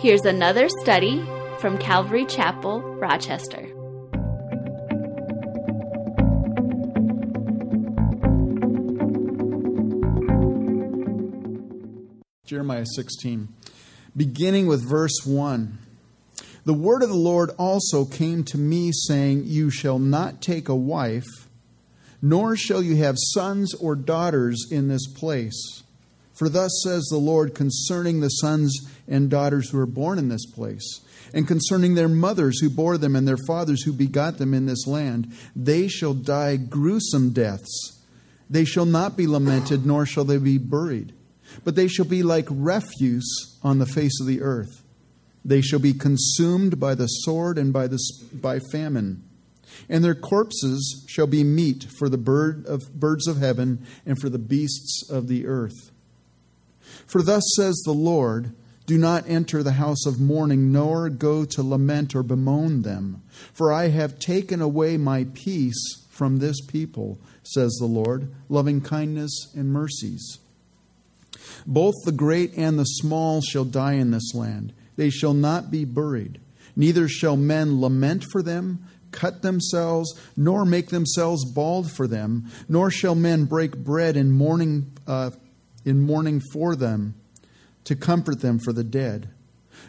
[0.00, 1.22] Here's another study
[1.58, 3.66] from Calvary Chapel, Rochester.
[12.46, 13.48] Jeremiah 16,
[14.16, 15.76] beginning with verse 1.
[16.64, 20.74] The word of the Lord also came to me, saying, You shall not take a
[20.74, 21.28] wife,
[22.22, 25.82] nor shall you have sons or daughters in this place.
[26.40, 28.74] For thus says the Lord concerning the sons
[29.06, 31.02] and daughters who are born in this place,
[31.34, 34.86] and concerning their mothers who bore them, and their fathers who begot them in this
[34.86, 38.00] land, they shall die gruesome deaths.
[38.48, 41.12] They shall not be lamented, nor shall they be buried,
[41.62, 44.82] but they shall be like refuse on the face of the earth.
[45.44, 47.98] They shall be consumed by the sword and by, the,
[48.32, 49.24] by famine.
[49.90, 54.30] And their corpses shall be meat for the bird of, birds of heaven and for
[54.30, 55.89] the beasts of the earth.
[57.10, 58.52] For thus says the Lord
[58.86, 63.22] Do not enter the house of mourning, nor go to lament or bemoan them.
[63.52, 69.52] For I have taken away my peace from this people, says the Lord, loving kindness
[69.56, 70.38] and mercies.
[71.66, 75.86] Both the great and the small shall die in this land they shall not be
[75.86, 76.38] buried.
[76.76, 82.90] Neither shall men lament for them, cut themselves, nor make themselves bald for them, nor
[82.90, 85.30] shall men break bread in mourning, uh,
[85.84, 87.14] in mourning for them,
[87.84, 89.30] to comfort them for the dead.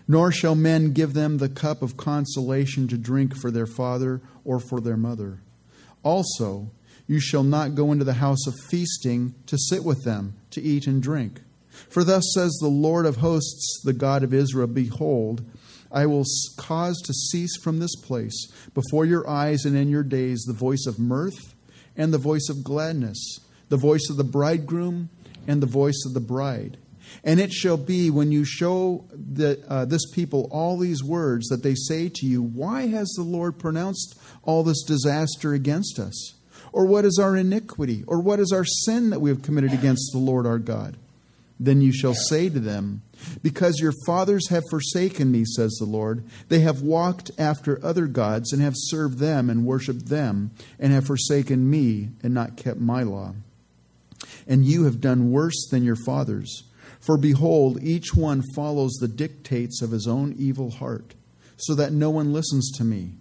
[0.08, 4.59] Nor shall men give them the cup of consolation to drink for their father or
[4.59, 5.42] for their mother.
[6.03, 6.72] Also,
[7.08, 10.88] you shall not go into the house of feasting to sit with them, to eat
[10.88, 11.42] and drink.
[11.89, 15.44] For thus says the Lord of hosts, the God of Israel Behold,
[15.92, 16.23] I will
[16.58, 20.86] cause to cease from this place before your eyes and in your days the voice
[20.88, 21.53] of mirth
[21.97, 25.09] and the voice of gladness, the voice of the bridegroom
[25.47, 26.78] and the voice of the bride.
[27.23, 31.64] And it shall be when you show the, uh, this people all these words that
[31.64, 36.35] they say to you, Why has the Lord pronounced all this disaster against us?
[36.72, 38.03] Or what is our iniquity?
[38.07, 40.97] Or what is our sin that we have committed against the Lord our God?
[41.59, 43.03] Then you shall say to them,
[43.44, 48.51] Because your fathers have forsaken me, says the Lord, they have walked after other gods
[48.51, 53.03] and have served them and worshipped them, and have forsaken me and not kept my
[53.03, 53.35] law.
[54.47, 56.64] And you have done worse than your fathers.
[57.00, 61.16] For behold, each one follows the dictates of his own evil heart,
[61.58, 63.14] so that no one listens to me.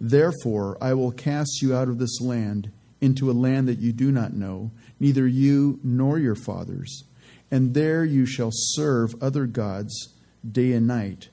[0.00, 4.10] Therefore, I will cast you out of this land into a land that you do
[4.10, 7.04] not know, neither you nor your fathers
[7.50, 10.12] and there you shall serve other gods
[10.50, 11.28] day and night,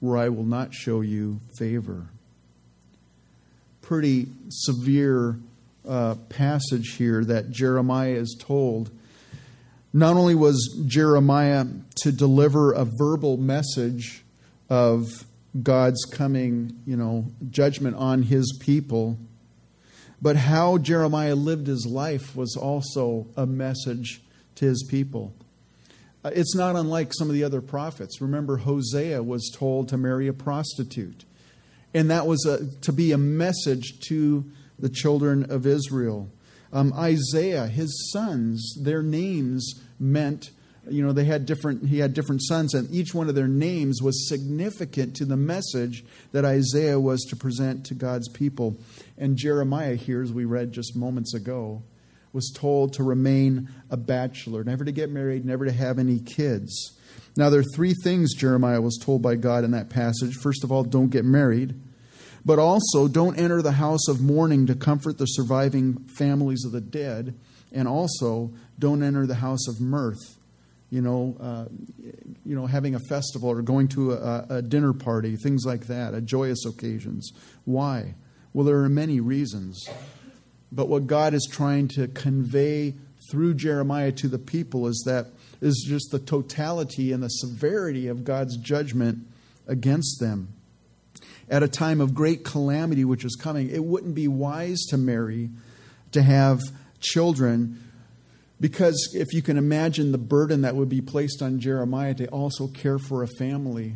[0.00, 2.08] where I will not show you favor.
[3.82, 5.38] Pretty severe
[5.88, 8.90] uh, passage here that Jeremiah is told.
[9.92, 11.64] Not only was Jeremiah
[12.02, 14.22] to deliver a verbal message
[14.68, 15.24] of
[15.62, 19.18] God's coming, you know, judgment on his people,
[20.20, 24.20] but how Jeremiah lived his life was also a message
[24.56, 25.32] to his people.
[26.24, 28.20] Uh, it's not unlike some of the other prophets.
[28.20, 31.24] Remember, Hosea was told to marry a prostitute.
[31.94, 34.44] And that was a, to be a message to
[34.78, 36.30] the children of Israel.
[36.72, 40.50] Um, Isaiah, his sons, their names meant,
[40.88, 44.02] you know, they had different, he had different sons, and each one of their names
[44.02, 48.76] was significant to the message that Isaiah was to present to God's people.
[49.16, 51.82] And Jeremiah, here, as we read just moments ago,
[52.32, 56.92] was told to remain a bachelor, never to get married, never to have any kids.
[57.36, 60.34] Now, there are three things Jeremiah was told by God in that passage.
[60.34, 61.80] First of all, don't get married,
[62.48, 66.80] but also don't enter the house of mourning to comfort the surviving families of the
[66.80, 67.38] dead,
[67.72, 70.38] and also don't enter the house of mirth.
[70.88, 71.66] You know, uh,
[72.46, 76.14] you know, having a festival or going to a, a dinner party, things like that,
[76.14, 77.30] a joyous occasions.
[77.66, 78.14] Why?
[78.54, 79.86] Well, there are many reasons.
[80.72, 82.94] But what God is trying to convey
[83.30, 85.26] through Jeremiah to the people is that
[85.60, 89.26] is just the totality and the severity of God's judgment
[89.66, 90.54] against them.
[91.50, 95.50] At a time of great calamity which is coming, it wouldn't be wise to marry,
[96.12, 96.60] to have
[97.00, 97.82] children,
[98.60, 102.66] because if you can imagine the burden that would be placed on Jeremiah to also
[102.66, 103.94] care for a family,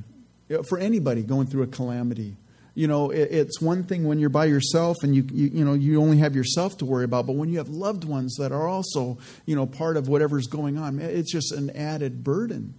[0.68, 2.36] for anybody going through a calamity.
[2.74, 6.00] You know it's one thing when you're by yourself and you, you you know you
[6.00, 9.18] only have yourself to worry about but when you have loved ones that are also
[9.44, 12.72] you know part of whatever's going on it's just an added burden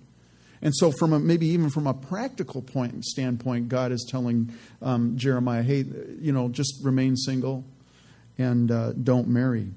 [0.63, 4.51] and so from a, maybe even from a practical point standpoint god is telling
[4.81, 5.85] um, jeremiah hey
[6.19, 7.63] you know just remain single
[8.39, 9.67] and uh, don't marry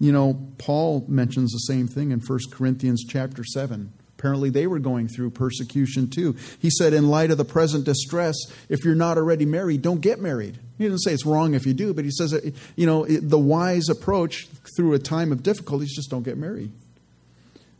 [0.00, 4.78] you know paul mentions the same thing in 1 corinthians chapter 7 Apparently, they were
[4.78, 6.36] going through persecution too.
[6.58, 8.34] He said, in light of the present distress,
[8.70, 10.58] if you're not already married, don't get married.
[10.78, 12.34] He didn't say it's wrong if you do, but he says,
[12.76, 16.72] you know, the wise approach through a time of difficulties, just don't get married.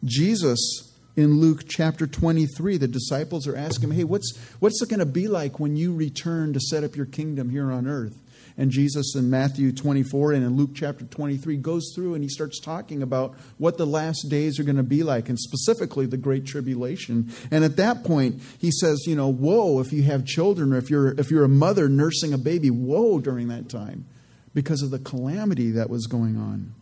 [0.05, 0.86] Jesus,
[1.17, 5.07] in Luke chapter 23, the disciples are asking him, hey, what's, what's it going to
[5.07, 8.21] be like when you return to set up your kingdom here on earth?
[8.59, 12.59] And Jesus in Matthew 24 and in Luke chapter 23 goes through and he starts
[12.59, 16.47] talking about what the last days are going to be like, and specifically the Great
[16.47, 17.33] Tribulation.
[17.51, 20.89] And at that point, he says, you know, woe if you have children or if
[20.89, 24.07] you're, if you're a mother nursing a baby, woe during that time
[24.55, 26.75] because of the calamity that was going on.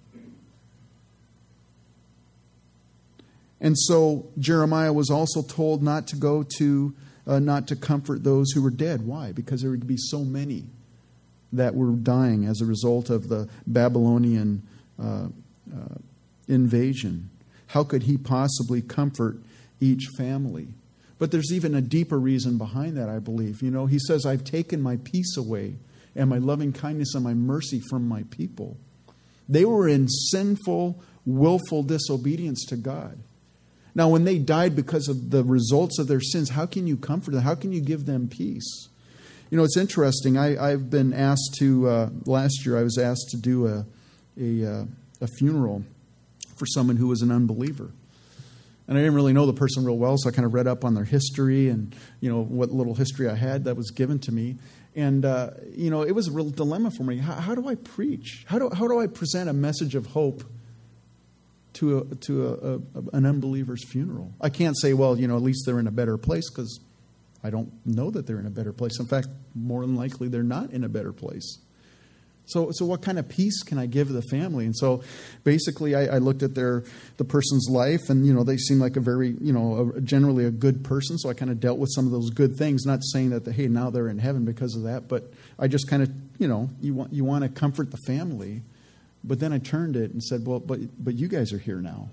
[3.65, 6.95] And so Jeremiah was also told not to go to,
[7.27, 9.07] uh, not to comfort those who were dead.
[9.07, 9.33] Why?
[9.33, 10.65] Because there would be so many
[11.51, 14.63] that were dying as a result of the Babylonian
[15.03, 15.29] uh,
[15.75, 15.95] uh,
[16.47, 17.31] invasion.
[17.69, 19.39] How could he possibly comfort
[19.81, 20.69] each family?
[21.19, 23.63] But there's even a deeper reason behind that, I believe.
[23.63, 25.77] You know, he says, I've taken my peace away
[26.15, 28.77] and my loving kindness and my mercy from my people.
[29.49, 33.19] They were in sinful, willful disobedience to God.
[33.95, 37.33] Now, when they died because of the results of their sins, how can you comfort
[37.33, 37.43] them?
[37.43, 38.89] How can you give them peace?
[39.51, 40.37] You know, it's interesting.
[40.37, 43.87] I, have been asked to, uh, last year, I was asked to do a,
[44.41, 44.85] a, uh,
[45.21, 45.85] a funeral
[46.57, 47.91] for someone who was an unbeliever.
[48.89, 50.85] And I didn't really know the person real well, so I kind of read up
[50.85, 54.33] on their history and, you know, what little history I had that was given to
[54.33, 54.57] me.
[54.97, 57.19] And, uh, you know, it was a real dilemma for me.
[57.19, 58.45] How, how, do I preach?
[58.47, 60.45] How do, how do I present a message of hope
[61.75, 64.33] to, a, to a, a, an unbeliever's funeral?
[64.41, 66.81] I can't say, well, you know, at least they're in a better place because
[67.43, 68.99] I don't know that they're in a better place.
[68.99, 71.59] In fact, more than likely, they're not in a better place.
[72.47, 74.67] So, so what kind of peace can I give the family?
[74.67, 75.03] And so,
[75.45, 76.85] basically, I, I, looked at their
[77.17, 80.45] the person's life, and you know, they seem like a very, you know, a, generally
[80.45, 81.17] a good person.
[81.19, 82.85] So I kind of dealt with some of those good things.
[82.85, 85.89] Not saying that, the, hey, now they're in heaven because of that, but I just
[85.89, 88.63] kind of, you know, you want you want to comfort the family,
[89.25, 92.09] but then I turned it and said, well, but but you guys are here now.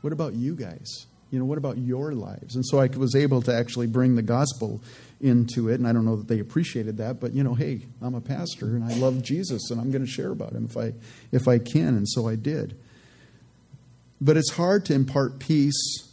[0.00, 1.06] What about you guys?
[1.32, 2.54] you know, what about your lives?
[2.54, 4.82] And so I was able to actually bring the gospel
[5.18, 5.76] into it.
[5.76, 8.66] And I don't know that they appreciated that, but you know, hey, I'm a pastor
[8.66, 10.92] and I love Jesus and I'm going to share about him if I
[11.32, 12.76] if I can, and so I did.
[14.20, 16.12] But it's hard to impart peace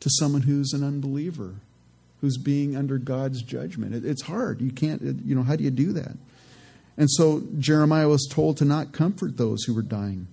[0.00, 1.56] to someone who's an unbeliever,
[2.22, 3.94] who's being under God's judgment.
[3.94, 4.62] It, it's hard.
[4.62, 6.16] You can't, you know, how do you do that?
[6.98, 10.26] And so Jeremiah was told to not comfort those who were dying.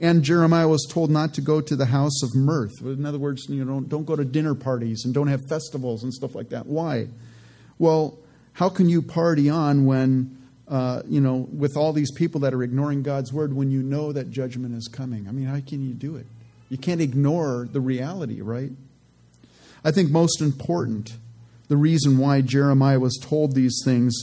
[0.00, 2.72] And Jeremiah was told not to go to the house of mirth.
[2.80, 6.12] In other words, you know, don't go to dinner parties and don't have festivals and
[6.12, 6.66] stuff like that.
[6.66, 7.08] Why?
[7.78, 8.18] Well,
[8.54, 10.36] how can you party on when,
[10.66, 14.12] uh, you know, with all these people that are ignoring God's word when you know
[14.12, 15.28] that judgment is coming?
[15.28, 16.26] I mean, how can you do it?
[16.70, 18.70] You can't ignore the reality, right?
[19.84, 21.16] I think most important,
[21.68, 24.14] the reason why Jeremiah was told these things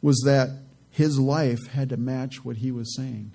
[0.00, 0.50] was that
[0.90, 3.32] his life had to match what he was saying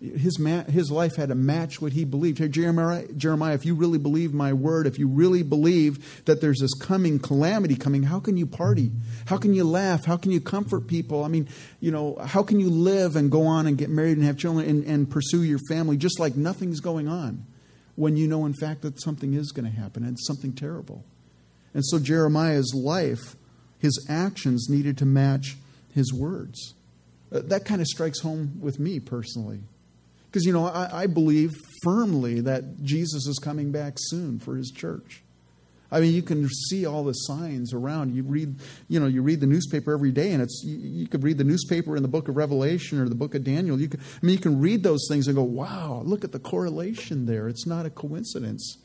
[0.00, 2.38] his, ma- his life had to match what he believed.
[2.38, 6.60] Hey, Jeremiah, Jeremiah, if you really believe my word, if you really believe that there's
[6.60, 8.92] this coming calamity coming, how can you party?
[9.26, 10.04] How can you laugh?
[10.04, 11.24] How can you comfort people?
[11.24, 11.48] I mean,
[11.80, 14.68] you know, how can you live and go on and get married and have children
[14.68, 17.44] and, and pursue your family just like nothing's going on
[17.96, 21.04] when you know, in fact, that something is going to happen and something terrible?
[21.74, 23.34] And so Jeremiah's life,
[23.80, 25.56] his actions needed to match
[25.94, 26.74] his words.
[27.30, 29.60] Uh, that kind of strikes home with me personally.
[30.30, 31.52] Because, you know, I, I, believe
[31.82, 35.22] firmly that Jesus is coming back soon for his church.
[35.90, 38.14] I mean, you can see all the signs around.
[38.14, 38.56] You read,
[38.88, 41.44] you know, you read the newspaper every day, and it's you, you could read the
[41.44, 43.80] newspaper in the book of Revelation or the book of Daniel.
[43.80, 46.38] You could, I mean, you can read those things and go, "Wow, look at the
[46.38, 47.48] correlation there.
[47.48, 48.76] It's not a coincidence."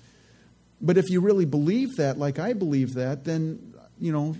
[0.82, 4.38] But if you really believe that, like I believe that, then you know,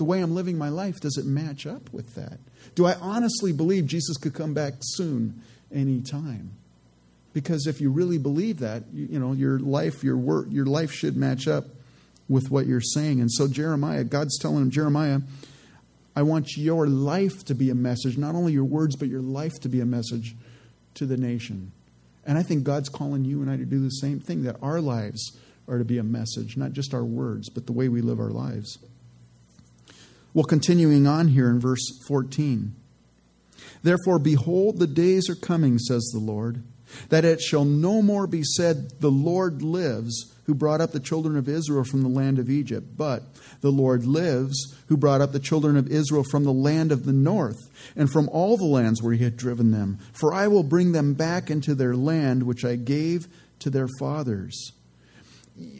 [0.00, 2.40] the way I'm living my life does it match up with that?
[2.74, 5.40] Do I honestly believe Jesus could come back soon
[5.72, 6.52] any time.
[7.32, 10.90] Because if you really believe that, you, you know, your life, your work, your life
[10.90, 11.64] should match up
[12.28, 13.20] with what you're saying.
[13.20, 15.20] And so Jeremiah, God's telling him, Jeremiah,
[16.16, 19.60] I want your life to be a message, not only your words, but your life
[19.60, 20.34] to be a message
[20.94, 21.72] to the nation.
[22.26, 24.80] And I think God's calling you and I to do the same thing, that our
[24.80, 25.36] lives
[25.68, 28.30] are to be a message, not just our words, but the way we live our
[28.30, 28.78] lives.
[30.32, 32.74] Well, continuing on here in verse 14.
[33.82, 36.62] Therefore, behold, the days are coming, says the Lord,
[37.08, 41.36] that it shall no more be said, The Lord lives, who brought up the children
[41.36, 43.22] of Israel from the land of Egypt, but
[43.60, 47.12] the Lord lives, who brought up the children of Israel from the land of the
[47.12, 47.58] north,
[47.96, 49.98] and from all the lands where he had driven them.
[50.12, 53.28] For I will bring them back into their land, which I gave
[53.60, 54.72] to their fathers.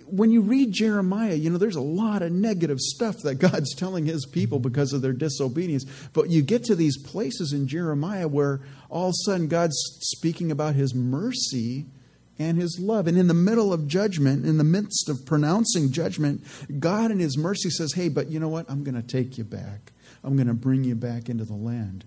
[0.07, 4.07] When you read Jeremiah, you know, there's a lot of negative stuff that God's telling
[4.07, 4.69] his people mm-hmm.
[4.69, 5.85] because of their disobedience.
[6.13, 10.51] But you get to these places in Jeremiah where all of a sudden God's speaking
[10.51, 11.87] about his mercy
[12.39, 13.07] and his love.
[13.07, 16.43] And in the middle of judgment, in the midst of pronouncing judgment,
[16.79, 18.71] God in his mercy says, Hey, but you know what?
[18.71, 19.93] I'm going to take you back.
[20.25, 22.05] I'm going to bring you back into the land.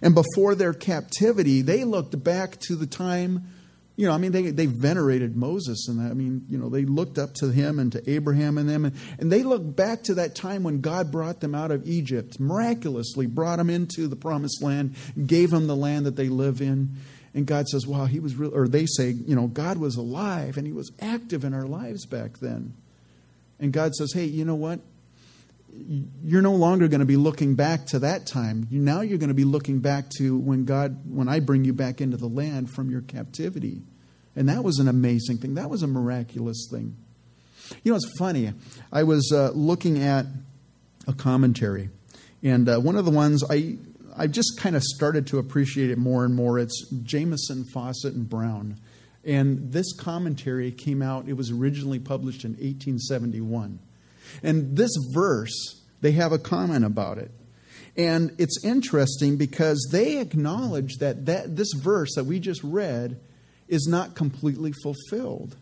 [0.00, 3.48] And before their captivity, they looked back to the time
[3.96, 7.18] you know, I mean, they, they venerated Moses, and I mean, you know, they looked
[7.18, 10.34] up to him and to Abraham and them, and, and they looked back to that
[10.34, 14.94] time when God brought them out of Egypt, miraculously brought them into the promised land,
[15.26, 16.96] gave them the land that they live in.
[17.32, 20.56] And God says, wow, he was real, or they say, you know, God was alive
[20.56, 22.72] and he was active in our lives back then.
[23.60, 24.80] And God says, hey, you know what?
[26.22, 28.66] You're no longer going to be looking back to that time.
[28.70, 32.00] Now you're going to be looking back to when God, when I bring you back
[32.00, 33.82] into the land from your captivity.
[34.34, 35.54] And that was an amazing thing.
[35.54, 36.96] That was a miraculous thing.
[37.82, 38.52] You know, it's funny.
[38.92, 40.26] I was uh, looking at
[41.08, 41.88] a commentary,
[42.42, 43.78] and uh, one of the ones I
[44.16, 46.58] I've just kind of started to appreciate it more and more.
[46.58, 48.78] It's Jamieson, Fausset, and Brown.
[49.24, 53.80] And this commentary came out, it was originally published in 1871.
[54.42, 57.30] And this verse, they have a comment about it.
[57.96, 63.18] And it's interesting because they acknowledge that, that this verse that we just read
[63.68, 65.56] is not completely fulfilled.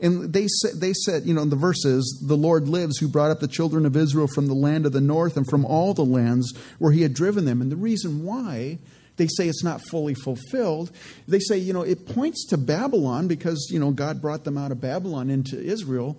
[0.00, 3.08] And they said, they said, you know, in the verse is, the Lord lives who
[3.08, 5.94] brought up the children of Israel from the land of the north and from all
[5.94, 7.60] the lands where he had driven them.
[7.60, 8.78] And the reason why
[9.16, 10.90] they say it's not fully fulfilled,
[11.28, 14.72] they say, you know, it points to Babylon because, you know, God brought them out
[14.72, 16.16] of Babylon into Israel.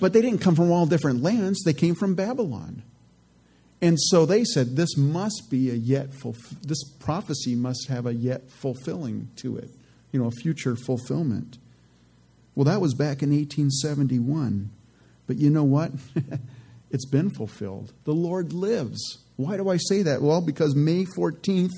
[0.00, 2.82] But they didn't come from all different lands, they came from Babylon.
[3.80, 8.14] And so they said this must be a yet fulf- this prophecy must have a
[8.14, 9.70] yet fulfilling to it,
[10.10, 11.58] you know, a future fulfillment.
[12.54, 14.70] Well, that was back in 1871.
[15.28, 15.92] But you know what?
[16.90, 17.92] it's been fulfilled.
[18.04, 19.18] The Lord lives.
[19.36, 20.22] Why do I say that?
[20.22, 21.70] Well, because May 14th,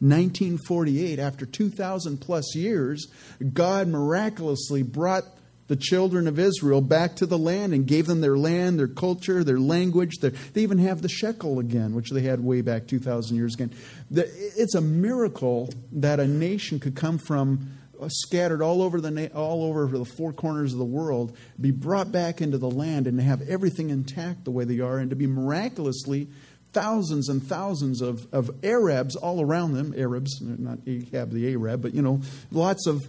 [0.00, 3.06] 1948, after 2,000 plus years,
[3.52, 5.22] God miraculously brought
[5.66, 9.42] the children of Israel back to the land and gave them their land, their culture,
[9.42, 10.18] their language.
[10.20, 13.68] Their, they even have the shekel again, which they had way back 2,000 years ago.
[14.10, 19.64] It's a miracle that a nation could come from uh, scattered all over the all
[19.64, 23.40] over the four corners of the world, be brought back into the land and have
[23.48, 26.28] everything intact the way they are, and to be miraculously
[26.72, 31.94] thousands and thousands of, of Arabs all around them, Arabs, not Ahab the Arab, but
[31.94, 33.00] you know, lots of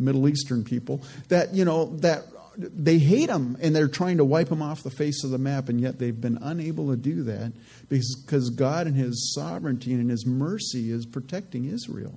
[0.00, 2.24] Middle Eastern people that you know that
[2.56, 5.68] they hate them and they're trying to wipe them off the face of the map,
[5.68, 7.52] and yet they've been unable to do that
[7.88, 12.14] because God and His sovereignty and His mercy is protecting Israel.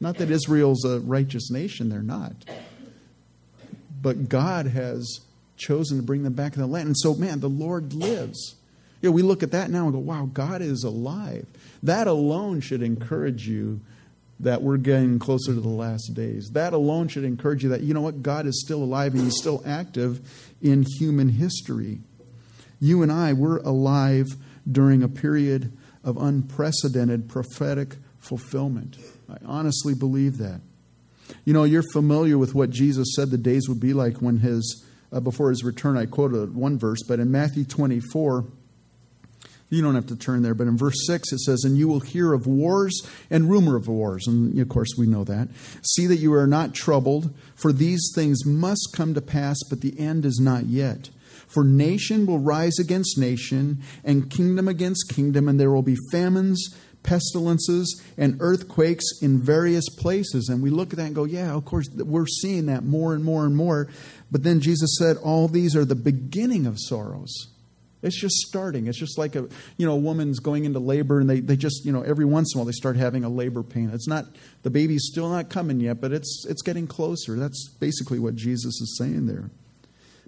[0.00, 2.34] Not that Israel's a righteous nation, they're not.
[4.00, 5.20] But God has
[5.56, 6.88] chosen to bring them back to the land.
[6.88, 8.56] And so, man, the Lord lives.
[9.00, 11.46] Know, we look at that now and go, wow, God is alive.
[11.82, 13.80] That alone should encourage you
[14.42, 16.50] that we're getting closer to the last days.
[16.50, 19.38] That alone should encourage you that, you know what, God is still alive and He's
[19.38, 20.20] still active
[20.60, 22.00] in human history.
[22.80, 24.36] You and I, we're alive
[24.70, 25.72] during a period
[26.02, 28.98] of unprecedented prophetic fulfillment.
[29.30, 30.60] I honestly believe that.
[31.44, 34.84] You know, you're familiar with what Jesus said the days would be like when his,
[35.12, 35.96] uh, before his return.
[35.96, 38.46] I quoted one verse, but in Matthew 24,
[39.72, 42.00] you don't have to turn there, but in verse 6 it says, And you will
[42.00, 43.00] hear of wars
[43.30, 44.26] and rumor of wars.
[44.26, 45.48] And of course, we know that.
[45.82, 49.98] See that you are not troubled, for these things must come to pass, but the
[49.98, 51.08] end is not yet.
[51.46, 56.68] For nation will rise against nation, and kingdom against kingdom, and there will be famines
[57.02, 60.48] pestilences and earthquakes in various places.
[60.48, 63.24] And we look at that and go, yeah, of course, we're seeing that more and
[63.24, 63.88] more and more.
[64.30, 67.51] But then Jesus said, all these are the beginning of sorrows.
[68.02, 68.88] It's just starting.
[68.88, 71.84] It's just like a you know a woman's going into labor and they, they just
[71.84, 73.90] you know every once in a while they start having a labor pain.
[73.92, 74.26] It's not
[74.62, 77.36] the baby's still not coming yet, but it's it's getting closer.
[77.36, 79.50] That's basically what Jesus is saying there.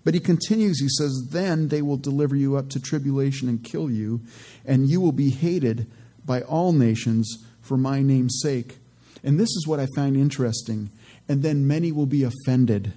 [0.04, 3.90] But he continues, he says, Then they will deliver you up to tribulation and kill
[3.90, 4.20] you,
[4.64, 5.90] and you will be hated
[6.24, 8.78] by all nations for my name's sake.
[9.22, 10.90] And this is what I find interesting.
[11.26, 12.92] And then many will be offended,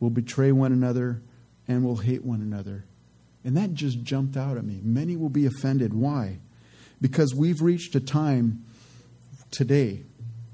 [0.00, 1.20] will betray one another,
[1.68, 2.84] and will hate one another.
[3.44, 4.80] And that just jumped out at me.
[4.82, 5.92] Many will be offended.
[5.92, 6.38] Why?
[7.00, 8.64] Because we've reached a time
[9.50, 10.02] today,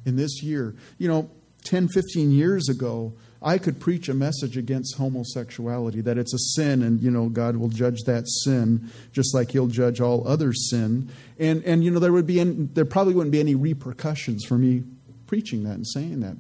[0.05, 0.75] in this year.
[0.99, 1.31] You know,
[1.65, 6.83] 10, 15 years ago, I could preach a message against homosexuality, that it's a sin
[6.83, 11.11] and, you know, God will judge that sin just like he'll judge all other sin.
[11.39, 14.59] And, and you know, there, would be any, there probably wouldn't be any repercussions for
[14.59, 14.83] me
[15.27, 16.37] preaching that and saying that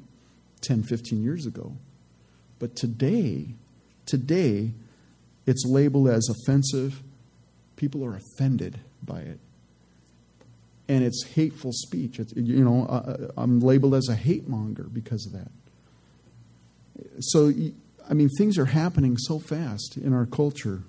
[0.60, 1.74] 10, 15 years ago.
[2.58, 3.54] But today,
[4.04, 4.72] today,
[5.46, 7.02] it's labeled as offensive.
[7.76, 9.38] People are offended by it.
[10.88, 12.18] And it's hateful speech.
[12.18, 15.50] It's, you know, uh, I'm labeled as a hate monger because of that.
[17.20, 17.52] So,
[18.08, 20.82] I mean, things are happening so fast in our culture.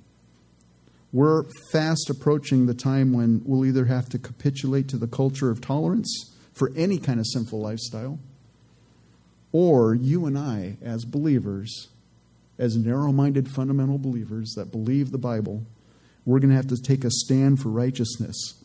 [1.13, 5.61] We're fast approaching the time when we'll either have to capitulate to the culture of
[5.61, 8.19] tolerance for any kind of sinful lifestyle,
[9.51, 11.89] or you and I, as believers,
[12.57, 15.63] as narrow minded fundamental believers that believe the Bible,
[16.25, 18.55] we're going to have to take a stand for righteousness.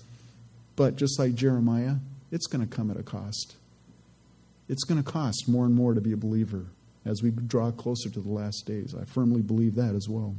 [0.75, 1.97] But just like Jeremiah,
[2.31, 3.57] it's going to come at a cost.
[4.69, 6.67] It's going to cost more and more to be a believer
[7.05, 8.95] as we draw closer to the last days.
[8.95, 10.35] I firmly believe that as well.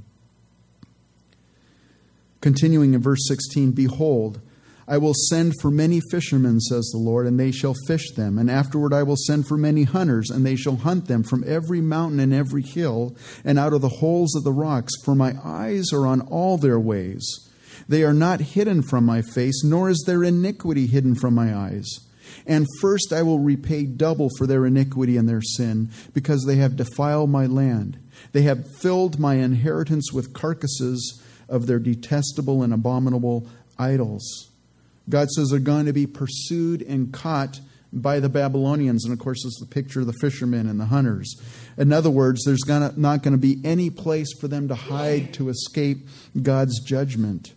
[2.42, 4.42] Continuing in verse 16 Behold,
[4.88, 8.38] I will send for many fishermen, says the Lord, and they shall fish them.
[8.38, 11.82] And afterward I will send for many hunters, and they shall hunt them from every
[11.82, 14.94] mountain and every hill, and out of the holes of the rocks.
[15.04, 17.26] For my eyes are on all their ways.
[17.90, 21.88] They are not hidden from my face, nor is their iniquity hidden from my eyes.
[22.46, 26.78] And first I will repay double for their iniquity and their sin, because they have
[26.78, 28.00] defiled my land.
[28.32, 34.50] They have filled my inheritance with carcasses of their detestable and abominable idols.
[35.10, 37.60] God says they're going to be pursued and caught
[37.94, 39.06] by the Babylonians.
[39.06, 41.36] And of course, it's the picture of the fishermen and the hunters.
[41.78, 45.50] In other words, there's not going to be any place for them to hide to
[45.50, 46.08] escape
[46.42, 47.54] God's judgment.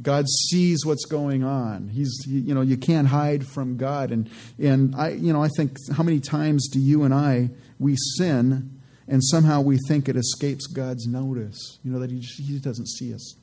[0.00, 1.88] God sees what's going on.
[1.88, 4.12] He's, you know, you can't hide from God.
[4.12, 7.96] And, and I, you know, I think how many times do you and I, we
[8.16, 12.88] sin and somehow we think it escapes God's notice, you know, that he, he doesn't
[12.88, 13.34] see us.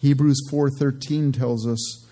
[0.00, 2.06] Hebrews 4:13 tells us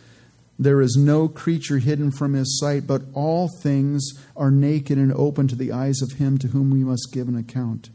[0.59, 5.49] there is no creature hidden from his sight but all things are naked and open
[5.49, 7.91] to the eyes of him to whom we must give an account.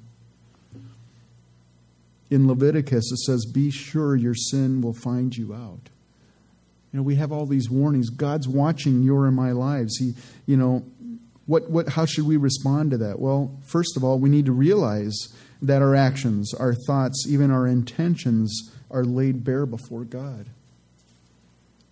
[2.30, 5.90] In Leviticus it says be sure your sin will find you out.
[6.92, 8.10] You know, we have all these warnings.
[8.10, 9.98] God's watching your and my lives.
[9.98, 10.14] He,
[10.46, 10.84] you know,
[11.48, 13.20] what, what, how should we respond to that?
[13.20, 15.18] Well, first of all, we need to realize
[15.62, 20.46] that our actions, our thoughts, even our intentions are laid bare before God.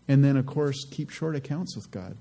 [0.08, 2.16] And then, of course, keep short accounts with God.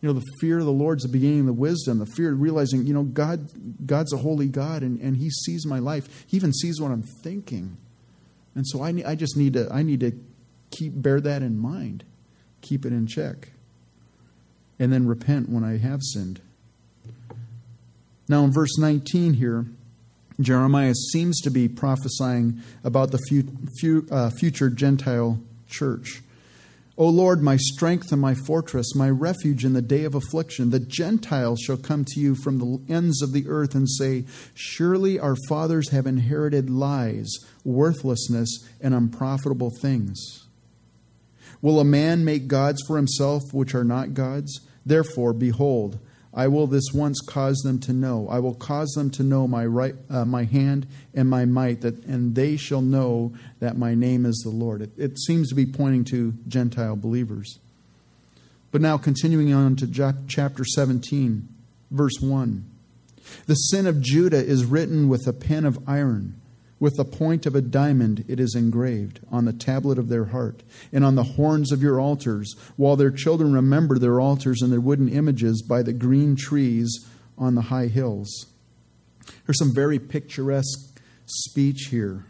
[0.00, 2.40] You know, the fear of the Lord's the beginning of the wisdom, the fear of
[2.40, 3.50] realizing, you know, God,
[3.86, 6.24] God's a holy God and, and He sees my life.
[6.26, 7.76] He even sees what I'm thinking.
[8.54, 10.12] And so I, I just need to, I need to
[10.70, 12.04] keep, bear that in mind,
[12.62, 13.50] keep it in check,
[14.78, 16.40] and then repent when I have sinned.
[18.26, 19.66] Now, in verse 19 here,
[20.40, 26.22] Jeremiah seems to be prophesying about the uh, future Gentile church.
[27.00, 30.78] O Lord, my strength and my fortress, my refuge in the day of affliction, the
[30.78, 35.36] Gentiles shall come to you from the ends of the earth and say, Surely our
[35.48, 37.30] fathers have inherited lies,
[37.64, 38.50] worthlessness,
[38.82, 40.44] and unprofitable things.
[41.62, 44.60] Will a man make gods for himself which are not gods?
[44.84, 45.98] Therefore, behold,
[46.32, 48.28] I will this once cause them to know.
[48.28, 52.04] I will cause them to know my right, uh, my hand and my might, that,
[52.04, 54.80] and they shall know that my name is the Lord.
[54.80, 57.58] It, it seems to be pointing to Gentile believers.
[58.70, 61.48] But now, continuing on to chapter 17,
[61.90, 62.64] verse 1.
[63.46, 66.39] The sin of Judah is written with a pen of iron
[66.80, 70.62] with the point of a diamond it is engraved on the tablet of their heart
[70.92, 74.80] and on the horns of your altars, while their children remember their altars and their
[74.80, 78.46] wooden images by the green trees on the high hills.
[79.46, 82.24] There's some very picturesque speech here,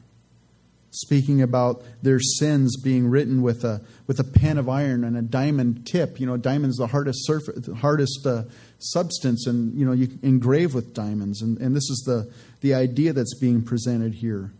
[0.90, 5.22] speaking about their sins being written with a with a pen of iron and a
[5.22, 6.18] diamond tip.
[6.18, 8.44] You know, diamond's the hardest surface, hardest uh,
[8.78, 13.12] substance, and you know you engrave with diamonds, and, and this is the the idea
[13.12, 14.52] that's being presented here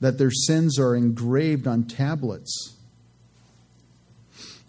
[0.00, 2.76] that their sins are engraved on tablets.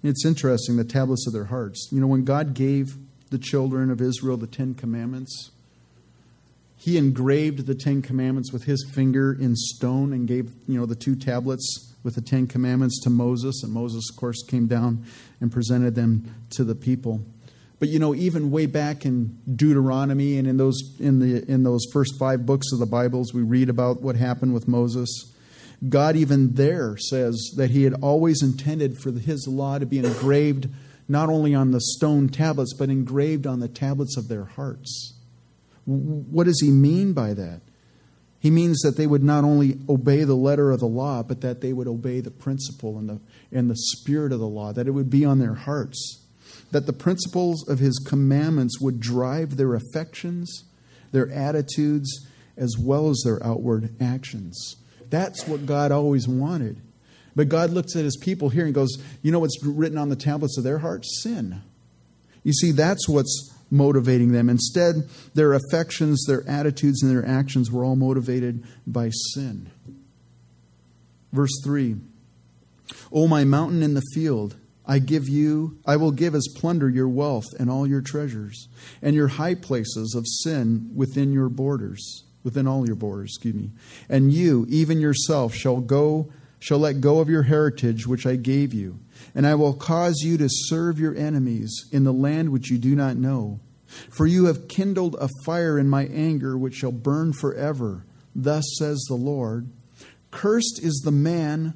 [0.02, 1.90] It's interesting, the tablets of their hearts.
[1.92, 2.96] You know, when God gave
[3.30, 5.52] the children of Israel the Ten Commandments,
[6.78, 10.96] He engraved the Ten Commandments with His finger in stone and gave, you know, the
[10.96, 13.62] two tablets with the Ten Commandments to Moses.
[13.62, 15.06] And Moses, of course, came down
[15.42, 17.22] and presented them to the people.
[17.80, 21.86] But you know, even way back in Deuteronomy and in those in the in those
[21.94, 25.34] first five books of the Bibles, we read about what happened with Moses.
[25.88, 30.68] God even there says that He had always intended for His law to be engraved
[31.08, 35.14] not only on the stone tablets, but engraved on the tablets of their hearts.
[35.86, 37.62] What does He mean by that?
[38.42, 41.62] He means that they would not only obey the letter of the law, but that
[41.62, 43.20] they would obey the principle and the,
[43.52, 46.19] and the spirit of the law, that it would be on their hearts
[46.72, 50.66] that the principles of his commandments would drive their affections,
[51.12, 52.28] their attitudes,
[52.58, 54.76] as well as their outward actions.
[55.10, 56.82] That's what God always wanted.
[57.36, 60.16] But God looks at his people here and goes, You know what's written on the
[60.16, 61.22] tablets of their hearts?
[61.24, 61.62] Sin.
[62.44, 64.50] You see, that's what's motivating them.
[64.50, 69.70] Instead, their affections, their attitudes, and their actions were all motivated by sin.
[71.32, 71.98] Verse 3
[73.12, 74.56] O my mountain in the field,
[74.90, 78.68] I give you, I will give as plunder your wealth and all your treasures,
[79.04, 83.70] and your high places of sin within your borders, within all your borders, excuse me.
[84.10, 88.74] And you, even yourself, shall go, shall let go of your heritage which I gave
[88.74, 89.00] you,
[89.36, 92.96] and I will cause you to serve your enemies in the land which you do
[92.96, 93.60] not know.
[94.10, 98.06] For you have kindled a fire in my anger which shall burn forever.
[98.34, 99.70] Thus says the Lord.
[100.32, 101.76] Cursed is the man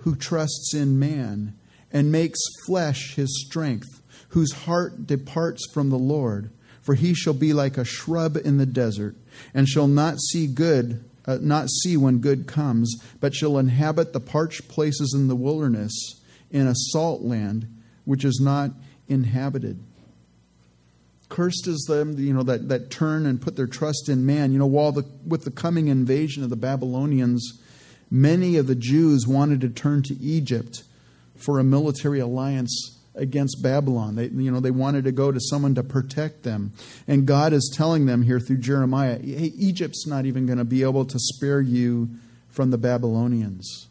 [0.00, 1.58] who trusts in man
[1.94, 6.50] and makes flesh his strength, whose heart departs from the Lord.
[6.82, 9.16] For he shall be like a shrub in the desert,
[9.54, 14.20] and shall not see good, uh, not see when good comes, but shall inhabit the
[14.20, 17.68] parched places in the wilderness, in a salt land
[18.04, 18.72] which is not
[19.08, 19.82] inhabited.
[21.30, 24.52] Cursed is them, you know, that, that turn and put their trust in man.
[24.52, 27.60] You know, while the, with the coming invasion of the Babylonians,
[28.10, 30.82] many of the Jews wanted to turn to Egypt
[31.36, 34.16] for a military alliance against Babylon.
[34.16, 36.72] They, you know, they wanted to go to someone to protect them.
[37.06, 40.82] And God is telling them here through Jeremiah, hey, Egypt's not even going to be
[40.82, 42.10] able to spare you
[42.50, 43.88] from the Babylonians.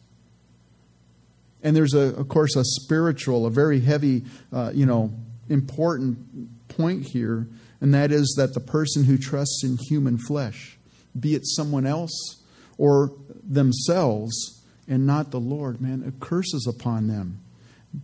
[1.61, 5.13] And there's, a, of course, a spiritual, a very heavy, uh, you know,
[5.49, 7.47] important point here,
[7.79, 10.77] and that is that the person who trusts in human flesh,
[11.17, 12.41] be it someone else
[12.77, 17.39] or themselves, and not the Lord, man, it curses upon them.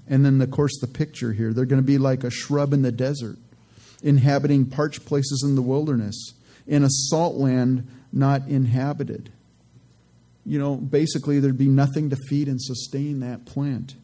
[0.07, 2.83] And then, of course, the picture here they're going to be like a shrub in
[2.83, 3.37] the desert,
[4.03, 6.33] inhabiting parched places in the wilderness,
[6.67, 9.31] in a salt land not inhabited.
[10.45, 13.95] You know, basically, there'd be nothing to feed and sustain that plant.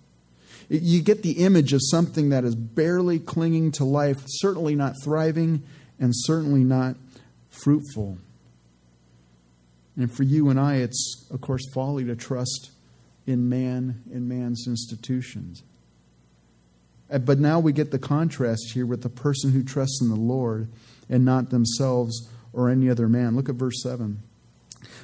[0.69, 5.63] You get the image of something that is barely clinging to life, certainly not thriving,
[5.99, 6.95] and certainly not
[7.49, 8.17] fruitful.
[9.97, 12.71] And for you and I, it's, of course, folly to trust
[13.25, 15.63] in man and man's institutions.
[17.09, 20.15] Uh, but now we get the contrast here with the person who trusts in the
[20.15, 20.67] Lord
[21.09, 23.35] and not themselves or any other man.
[23.35, 24.21] Look at verse 7.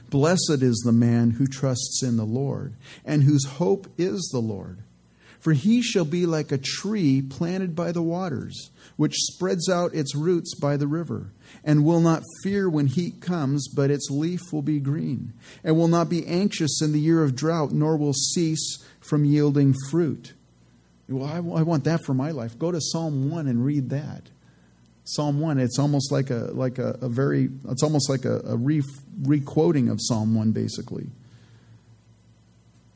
[0.10, 2.74] Blessed is the man who trusts in the Lord
[3.06, 4.80] and whose hope is the Lord.
[5.42, 10.16] For he shall be like a tree planted by the waters, which spreads out its
[10.16, 11.32] roots by the river,
[11.64, 15.88] and will not fear when heat comes, but its leaf will be green, and will
[15.88, 20.34] not be anxious in the year of drought, nor will cease from yielding fruit.
[21.10, 22.58] Well, I, want that for my life.
[22.58, 24.30] Go to Psalm 1 and read that.
[25.04, 28.56] Psalm 1, it's almost like a, like a, a very, it's almost like a, a
[28.56, 28.84] re,
[29.24, 31.10] re-quoting of Psalm 1, basically.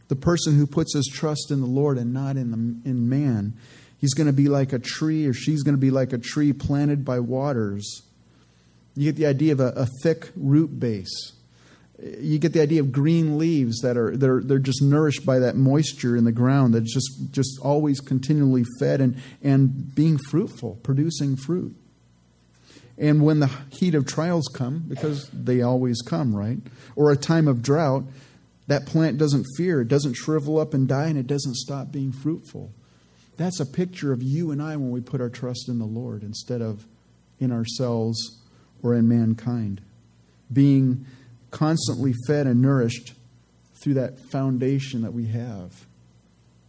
[0.08, 3.54] The person who puts his trust in the Lord and not in, the, in man,
[4.00, 6.54] he's going to be like a tree or she's going to be like a tree
[6.54, 8.04] planted by waters.
[8.96, 11.34] You get the idea of a, a thick root base.
[12.20, 15.56] You get the idea of green leaves that are they're, they're just nourished by that
[15.56, 21.36] moisture in the ground that's just, just always continually fed and, and being fruitful, producing
[21.38, 21.76] fruit.
[22.98, 26.60] And when the heat of trials come, because they always come, right?
[26.96, 28.04] Or a time of drought,
[28.68, 32.12] that plant doesn't fear, it doesn't shrivel up and die, and it doesn't stop being
[32.12, 32.74] fruitful.
[33.38, 36.24] That's a picture of you and I when we put our trust in the Lord
[36.24, 36.86] instead of
[37.40, 38.40] in ourselves
[38.82, 39.82] or in mankind.
[40.52, 41.06] Being
[41.52, 43.14] constantly fed and nourished
[43.76, 45.86] through that foundation that we have.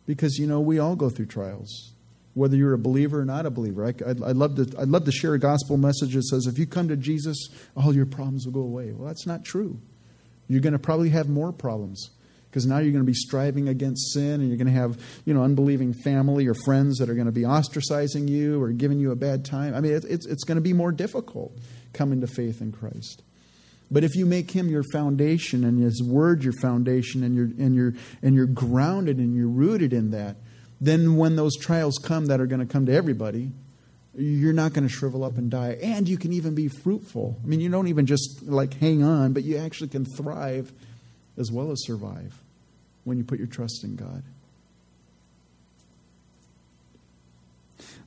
[0.06, 1.92] Because, you know, we all go through trials,
[2.34, 3.84] whether you're a believer or not a believer.
[3.86, 6.66] I, would love to, I'd love to share a gospel message that says, if you
[6.66, 8.92] come to Jesus, all your problems will go away.
[8.92, 9.80] Well, that's not true
[10.48, 12.10] you're going to probably have more problems
[12.50, 15.34] because now you're going to be striving against sin and you're going to have you
[15.34, 19.10] know unbelieving family or friends that are going to be ostracizing you or giving you
[19.10, 19.74] a bad time.
[19.74, 21.52] I mean it's, it's going to be more difficult
[21.92, 23.22] coming to faith in christ.
[23.90, 27.74] But if you make him your foundation and his word your foundation and you're and
[27.74, 30.36] you're and you're grounded and you're rooted in that
[30.80, 33.52] then when those trials come that are going to come to everybody
[34.16, 35.78] you're not going to shrivel up and die.
[35.82, 37.38] And you can even be fruitful.
[37.42, 40.72] I mean, you don't even just like hang on, but you actually can thrive
[41.36, 42.40] as well as survive
[43.04, 44.22] when you put your trust in God.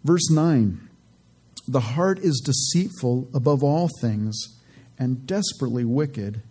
[0.03, 0.79] Verse 9
[1.67, 4.59] The heart is deceitful above all things
[4.97, 6.41] and desperately wicked.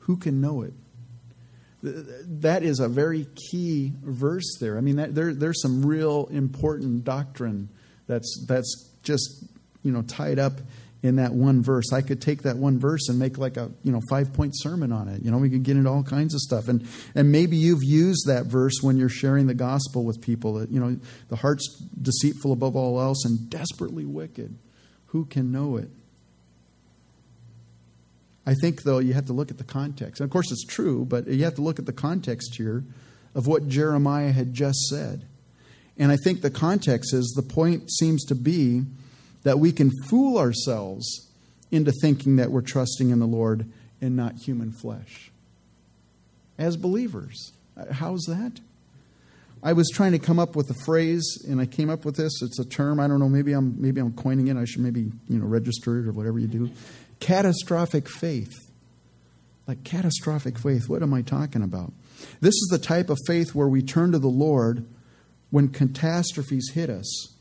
[0.00, 0.72] Who can know it?
[1.82, 4.78] That is a very key verse there.
[4.78, 7.68] I mean, that, there, there's some real important doctrine
[8.08, 9.44] that's, that's just
[9.84, 10.54] you know, tied up
[11.02, 11.92] in that one verse.
[11.92, 14.92] I could take that one verse and make like a you know five point sermon
[14.92, 15.22] on it.
[15.22, 16.68] You know, we could get into all kinds of stuff.
[16.68, 20.54] And and maybe you've used that verse when you're sharing the gospel with people.
[20.54, 21.66] That you know, the heart's
[22.00, 24.56] deceitful above all else and desperately wicked.
[25.06, 25.88] Who can know it?
[28.44, 30.20] I think though you have to look at the context.
[30.20, 32.82] And of course, it's true, but you have to look at the context here
[33.34, 35.27] of what Jeremiah had just said.
[35.98, 38.84] And I think the context is the point seems to be
[39.42, 41.26] that we can fool ourselves
[41.70, 43.66] into thinking that we're trusting in the Lord
[44.00, 45.30] and not human flesh.
[46.56, 48.60] As believers, uh, how's that?
[49.62, 52.42] I was trying to come up with a phrase, and I came up with this.
[52.42, 53.00] It's a term.
[53.00, 53.28] I don't know.
[53.28, 54.56] Maybe I'm maybe I'm coining it.
[54.56, 56.70] I should maybe you know register it or whatever you do.
[57.18, 58.54] Catastrophic faith,
[59.66, 60.88] like catastrophic faith.
[60.88, 61.92] What am I talking about?
[62.40, 64.86] This is the type of faith where we turn to the Lord
[65.50, 67.34] when catastrophes hit us,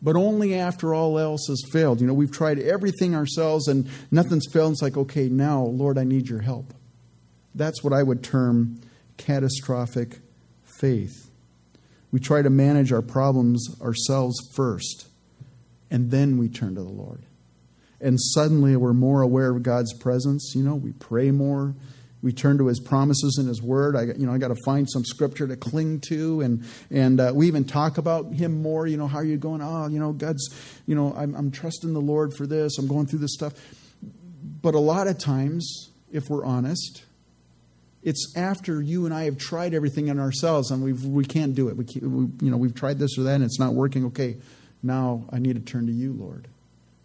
[0.00, 2.00] but only after all else has failed.
[2.00, 4.72] You know, we've tried everything ourselves and nothing's failed.
[4.72, 6.74] It's like, okay, now, Lord, I need your help.
[7.54, 8.80] That's what I would term
[9.16, 10.20] catastrophic
[10.80, 11.30] faith.
[12.10, 15.06] We try to manage our problems ourselves first,
[15.90, 17.22] and then we turn to the Lord.
[18.00, 20.52] And suddenly we're more aware of God's presence.
[20.54, 21.74] You know, we pray more,
[22.22, 24.88] we turn to his promises and his word i you know i got to find
[24.90, 28.96] some scripture to cling to and and uh, we even talk about him more you
[28.96, 30.48] know how are you going oh you know god's
[30.86, 33.54] you know I'm, I'm trusting the lord for this i'm going through this stuff
[34.62, 37.04] but a lot of times if we're honest
[38.02, 41.68] it's after you and I have tried everything in ourselves and we've, we can't do
[41.68, 41.76] it.
[41.76, 44.06] We, we, you know, we've tried this or that and it's not working.
[44.06, 44.36] Okay,
[44.82, 46.48] now I need to turn to you, Lord.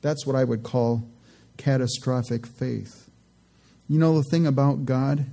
[0.02, 1.08] That's what I would call
[1.58, 3.07] catastrophic faith.
[3.88, 5.26] You know the thing about God?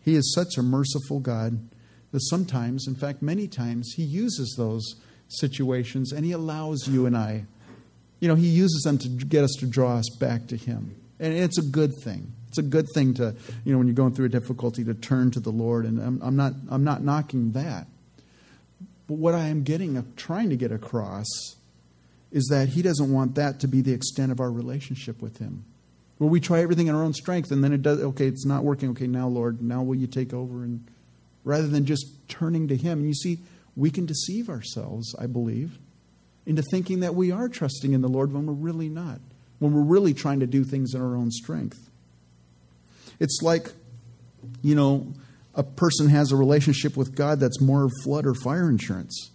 [0.00, 1.68] He is such a merciful God
[2.12, 4.94] that sometimes, in fact, many times, He uses those
[5.28, 7.44] situations and He allows you and I,
[8.20, 10.94] you know, He uses them to get us to draw us back to Him.
[11.18, 12.32] And it's a good thing.
[12.48, 15.30] It's a good thing to, you know, when you're going through a difficulty to turn
[15.32, 15.84] to the Lord.
[15.84, 17.86] And I'm, I'm not, I'm not knocking that.
[19.08, 21.26] But what I am getting, uh, trying to get across,
[22.30, 25.64] is that He doesn't want that to be the extent of our relationship with Him
[26.18, 28.64] where we try everything in our own strength and then it does okay it's not
[28.64, 28.90] working.
[28.90, 30.64] Okay now lord now will you take over?
[30.64, 30.86] And
[31.44, 33.38] rather than just turning to him and you see
[33.76, 35.78] we can deceive ourselves i believe
[36.44, 39.20] into thinking that we are trusting in the lord when we're really not
[39.58, 41.90] when we're really trying to do things in our own strength.
[43.18, 43.72] It's like
[44.62, 45.12] you know
[45.54, 49.30] a person has a relationship with god that's more flood or fire insurance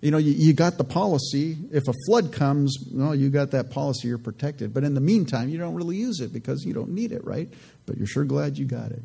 [0.00, 1.58] you know, you, you, got the policy.
[1.72, 4.72] If a flood comes, well, you got that policy, you're protected.
[4.72, 7.48] But in the meantime, you don't really use it because you don't need it, right?
[7.84, 9.02] But you're sure glad you got it.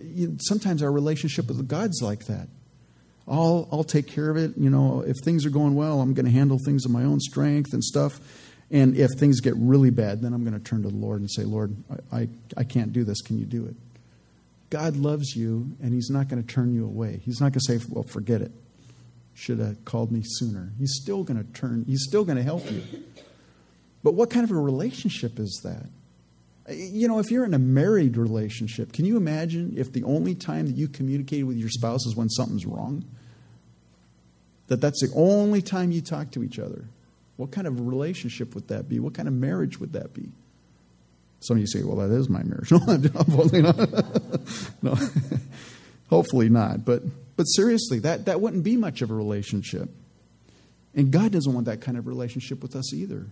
[0.00, 2.48] You, sometimes our relationship with God's like that.
[3.26, 4.56] I'll, I'll take care of it.
[4.56, 7.18] You know, if things are going well, I'm going to handle things in my own
[7.18, 8.20] strength and stuff.
[8.70, 11.30] And if things get really bad, then I'm going to turn to the Lord and
[11.30, 11.74] say, Lord,
[12.12, 13.20] I, I, I can't do this.
[13.20, 13.74] Can you do it?
[14.70, 17.20] God loves you, and He's not going to turn you away.
[17.24, 18.52] He's not going to say, well, forget it
[19.34, 20.72] should have called me sooner.
[20.78, 22.82] He's still going to turn, he's still going to help you.
[24.02, 25.86] But what kind of a relationship is that?
[26.74, 30.66] You know, if you're in a married relationship, can you imagine if the only time
[30.66, 33.04] that you communicate with your spouse is when something's wrong?
[34.68, 36.84] That that's the only time you talk to each other.
[37.36, 38.98] What kind of relationship would that be?
[38.98, 40.28] What kind of marriage would that be?
[41.40, 42.70] Some of you say, well, that is my marriage.
[42.72, 44.82] No, hopefully not.
[44.82, 44.96] no.
[46.08, 46.84] Hopefully not.
[46.84, 47.02] But
[47.36, 49.88] but seriously, that, that wouldn't be much of a relationship.
[50.94, 53.26] And God doesn't want that kind of relationship with us either.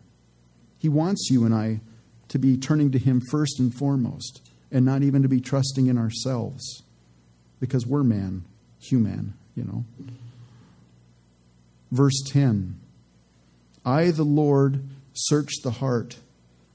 [0.78, 1.80] He wants you and I
[2.28, 5.98] to be turning to Him first and foremost, and not even to be trusting in
[5.98, 6.82] ourselves,
[7.60, 8.44] because we're man,
[8.80, 9.84] human, you know.
[11.92, 12.80] Verse 10
[13.84, 16.16] I, the Lord, search the heart.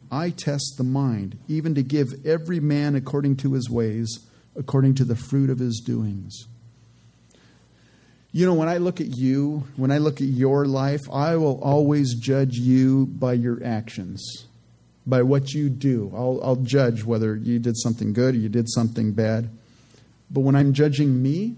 [0.10, 4.20] I test the mind, even to give every man according to his ways,
[4.56, 6.48] according to the fruit of his doings.
[8.38, 11.60] You know, when I look at you, when I look at your life, I will
[11.60, 14.46] always judge you by your actions,
[15.08, 16.12] by what you do.
[16.16, 19.50] I'll, I'll judge whether you did something good or you did something bad.
[20.30, 21.56] But when I'm judging me,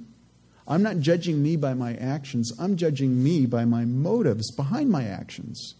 [0.69, 5.03] I'm not judging me by my actions, I'm judging me by my motives behind my
[5.03, 5.75] actions.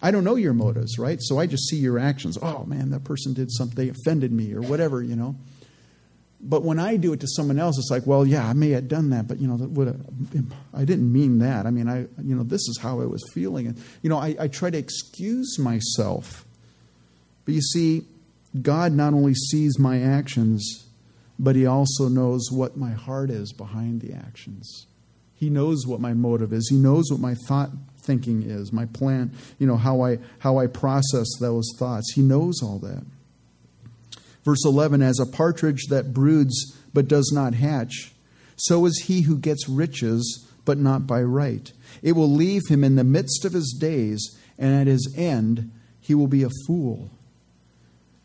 [0.00, 1.18] I don't know your motives, right?
[1.20, 2.38] So I just see your actions.
[2.40, 5.36] Oh man, that person did something, they offended me or whatever, you know.
[6.44, 8.88] But when I do it to someone else, it's like, well, yeah, I may have
[8.88, 11.66] done that, but you know, I didn't mean that.
[11.66, 14.34] I mean, I, you know, this is how I was feeling, and you know, I,
[14.38, 16.44] I try to excuse myself.
[17.44, 18.02] But you see,
[18.60, 20.88] God not only sees my actions,
[21.38, 24.86] but He also knows what my heart is behind the actions.
[25.36, 26.68] He knows what my motive is.
[26.68, 27.70] He knows what my thought
[28.02, 32.12] thinking is, my plan, you know, how I how I process those thoughts.
[32.14, 33.04] He knows all that.
[34.44, 38.12] Verse 11 as a partridge that broods but does not hatch,
[38.56, 41.72] so is he who gets riches but not by right.
[42.02, 46.14] It will leave him in the midst of his days, and at his end he
[46.14, 47.10] will be a fool.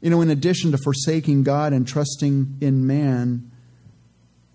[0.02, 3.52] You know, in addition to forsaking God and trusting in man,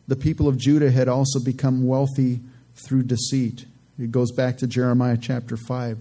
[0.06, 2.40] the people of Judah had also become wealthy
[2.74, 3.66] through deceit.
[3.98, 5.98] It goes back to Jeremiah chapter 5,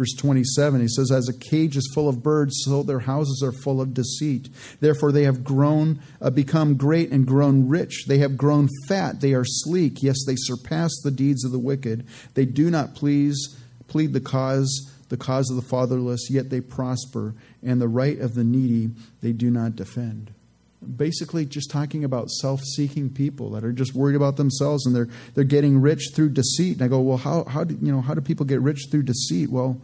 [0.00, 0.80] verse 27.
[0.80, 3.92] He says, As a cage is full of birds, so their houses are full of
[3.92, 4.48] deceit.
[4.80, 8.06] Therefore, they have grown, uh, become great and grown rich.
[8.08, 9.20] They have grown fat.
[9.20, 10.02] They are sleek.
[10.02, 12.06] Yes, they surpass the deeds of the wicked.
[12.32, 13.58] They do not please,
[13.88, 18.34] plead the cause, the cause of the fatherless, yet they prosper, and the right of
[18.34, 20.32] the needy they do not defend
[20.96, 25.44] basically just talking about self-seeking people that are just worried about themselves and they're they're
[25.44, 26.74] getting rich through deceit.
[26.74, 29.02] And I go, well, how how do you know how do people get rich through
[29.02, 29.50] deceit?
[29.50, 29.80] Well,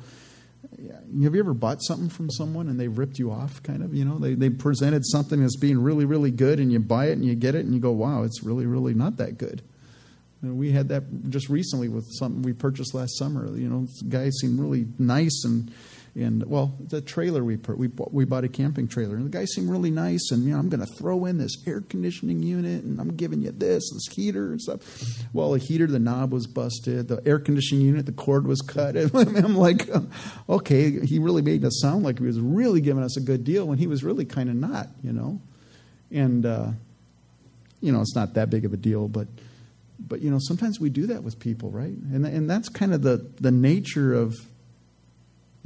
[1.23, 3.63] have you ever bought something from someone and they ripped you off?
[3.63, 6.79] Kind of, you know, they they presented something as being really really good, and you
[6.79, 9.39] buy it and you get it and you go, wow, it's really really not that
[9.39, 9.63] good.
[10.43, 13.47] And we had that just recently with something we purchased last summer.
[13.57, 15.73] You know, guy seemed really nice and
[16.17, 19.31] and well, the trailer we put, we bought, we bought a camping trailer, and the
[19.31, 20.31] guy seemed really nice.
[20.31, 23.43] And you know, I'm going to throw in this air conditioning unit, and I'm giving
[23.43, 24.81] you this, this heater and stuff.
[25.35, 27.09] Well, the heater, the knob was busted.
[27.09, 28.97] The air conditioning unit, the cord was cut.
[29.27, 29.89] And I'm like,
[30.49, 33.67] okay, he really made us sound like he was really giving us a good deal,
[33.67, 35.41] when he was really kind of not, you know.
[36.11, 36.71] And uh,
[37.81, 39.29] you know, it's not that big of a deal, but
[39.99, 41.89] but you know, sometimes we do that with people, right?
[41.89, 44.35] And and that's kind of the the nature of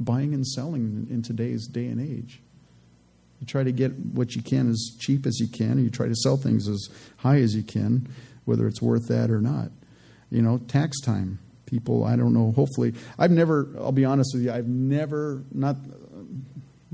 [0.03, 2.41] buying and selling in today's day and age.
[3.39, 6.07] You try to get what you can as cheap as you can, and you try
[6.07, 8.07] to sell things as high as you can,
[8.45, 9.71] whether it's worth that or not.
[10.29, 11.39] You know, tax time.
[11.65, 15.77] People, I don't know, hopefully, I've never, I'll be honest with you, I've never, not,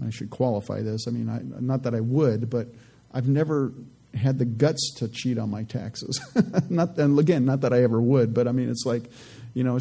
[0.06, 1.08] I should qualify this.
[1.08, 2.68] I mean, I, not that I would, but
[3.12, 3.74] I've never
[4.14, 6.22] had the guts to cheat on my taxes.
[6.70, 9.10] not, and again, not that I ever would, but I mean, it's like,
[9.56, 9.80] you know,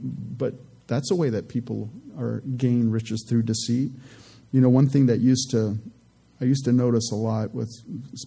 [0.00, 0.54] but
[0.88, 3.92] that's a way that people are gain riches through deceit.
[4.52, 5.78] You know, one thing that used to
[6.40, 7.70] I used to notice a lot with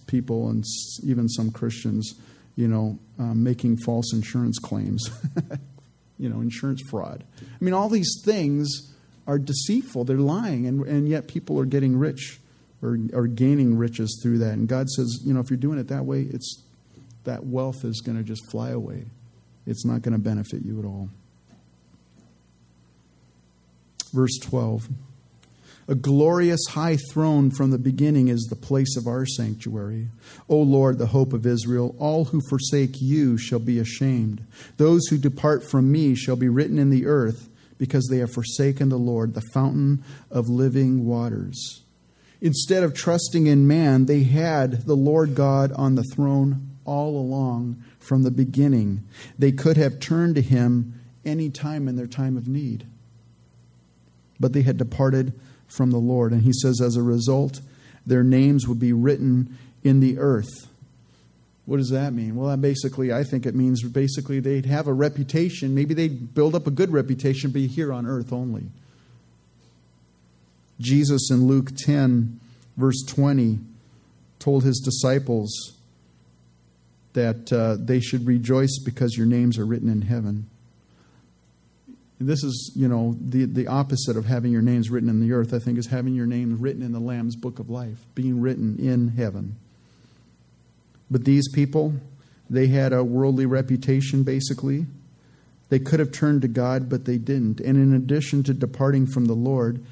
[0.06, 0.64] people and
[1.04, 2.14] even some Christians,
[2.56, 5.10] you know, um, making false insurance claims.
[6.18, 7.24] you know, insurance fraud.
[7.42, 8.94] I mean, all these things
[9.26, 10.04] are deceitful.
[10.04, 12.40] They're lying, and, and yet people are getting rich
[12.82, 14.52] or, or gaining riches through that.
[14.52, 16.62] And God says, you know, if you're doing it that way, it's
[17.24, 19.06] that wealth is going to just fly away.
[19.66, 21.10] It's not going to benefit you at all.
[24.12, 24.88] Verse 12
[25.88, 30.08] A glorious high throne from the beginning is the place of our sanctuary.
[30.48, 34.46] O Lord, the hope of Israel, all who forsake you shall be ashamed.
[34.76, 38.88] Those who depart from me shall be written in the earth, because they have forsaken
[38.88, 41.82] the Lord, the fountain of living waters.
[42.40, 47.82] Instead of trusting in man, they had the Lord God on the throne all along
[47.98, 49.06] from the beginning.
[49.38, 52.86] They could have turned to him any time in their time of need
[54.38, 55.32] but they had departed
[55.68, 56.32] from the Lord.
[56.32, 57.60] And he says, as a result,
[58.06, 60.68] their names would be written in the earth.
[61.64, 62.36] What does that mean?
[62.36, 65.74] Well, basically, I think it means basically they'd have a reputation.
[65.74, 68.66] Maybe they'd build up a good reputation, but here on earth only.
[70.78, 72.38] Jesus in Luke 10,
[72.76, 73.58] verse 20,
[74.38, 75.72] told his disciples
[77.14, 80.48] that uh, they should rejoice because your names are written in heaven.
[82.18, 85.52] This is, you know, the, the opposite of having your names written in the earth,
[85.52, 88.78] I think, is having your name written in the Lamb's book of life, being written
[88.78, 89.56] in heaven.
[91.10, 91.94] But these people,
[92.48, 94.86] they had a worldly reputation, basically.
[95.68, 97.60] They could have turned to God, but they didn't.
[97.60, 99.84] And in addition to departing from the Lord,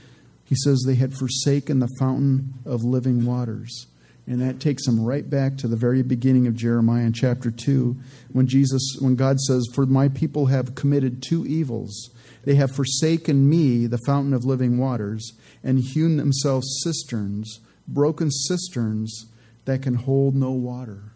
[0.45, 3.87] he says they had forsaken the fountain of living waters.
[4.27, 7.97] And that takes them right back to the very beginning of Jeremiah in chapter 2
[8.33, 12.09] when Jesus when God says for my people have committed two evils
[12.45, 19.27] they have forsaken me, the fountain of living waters, and hewn themselves cisterns, broken cisterns
[19.65, 21.13] that can hold no water.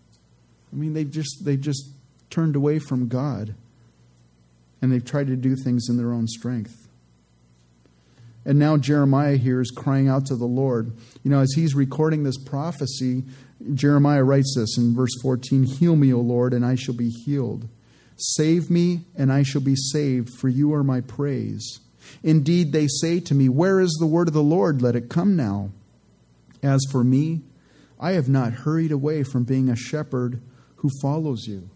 [0.72, 1.90] I mean, they've just, they've just
[2.30, 3.55] turned away from God
[4.80, 6.88] and they've tried to do things in their own strength.
[8.44, 10.96] And now Jeremiah here is crying out to the Lord.
[11.22, 13.24] You know, as he's recording this prophecy,
[13.74, 17.68] Jeremiah writes this in verse 14 Heal me, O Lord, and I shall be healed.
[18.18, 21.80] Save me, and I shall be saved, for you are my praise.
[22.22, 24.82] Indeed, they say to me, Where is the word of the Lord?
[24.82, 25.70] Let it come now.
[26.62, 27.42] As for me,
[28.00, 30.40] I have not hurried away from being a shepherd
[30.76, 31.70] who follows you.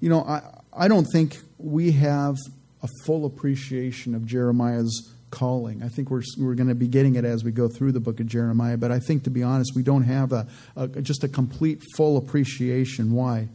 [0.00, 0.42] You know, I,
[0.72, 2.36] I don't think we have
[2.82, 5.82] a full appreciation of Jeremiah's calling.
[5.82, 8.20] I think we're, we're going to be getting it as we go through the book
[8.20, 10.46] of Jeremiah, but I think, to be honest, we don't have a,
[10.76, 13.12] a just a complete, full appreciation.
[13.12, 13.48] Why?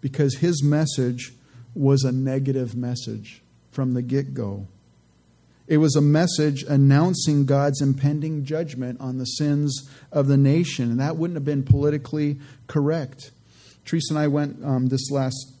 [0.00, 1.32] Because his message
[1.74, 4.66] was a negative message from the get go.
[5.66, 10.98] It was a message announcing God's impending judgment on the sins of the nation, and
[10.98, 13.30] that wouldn't have been politically correct.
[13.84, 15.54] Teresa and I went um, this last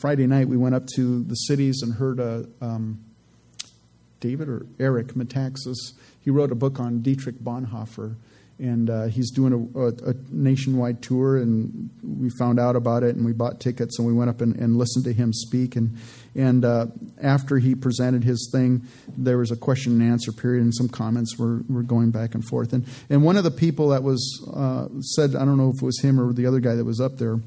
[0.00, 0.48] Friday night.
[0.48, 3.04] We went up to the cities and heard a um,
[4.18, 5.92] David or Eric Metaxas.
[6.20, 8.16] He wrote a book on Dietrich Bonhoeffer,
[8.62, 11.36] and uh, he's doing a, a, a, nationwide tour.
[11.36, 14.54] And we found out about it, and we bought tickets, and we went up and,
[14.56, 15.74] and listened to him speak.
[15.74, 15.98] And
[16.36, 16.86] and uh,
[17.20, 18.86] after he presented his thing,
[19.16, 22.44] there was a question and answer period, and some comments were, were going back and
[22.44, 22.72] forth.
[22.72, 24.22] And and one of the people that was
[24.54, 27.00] uh, said, I don't know if it was him or the other guy that was
[27.00, 27.40] up there,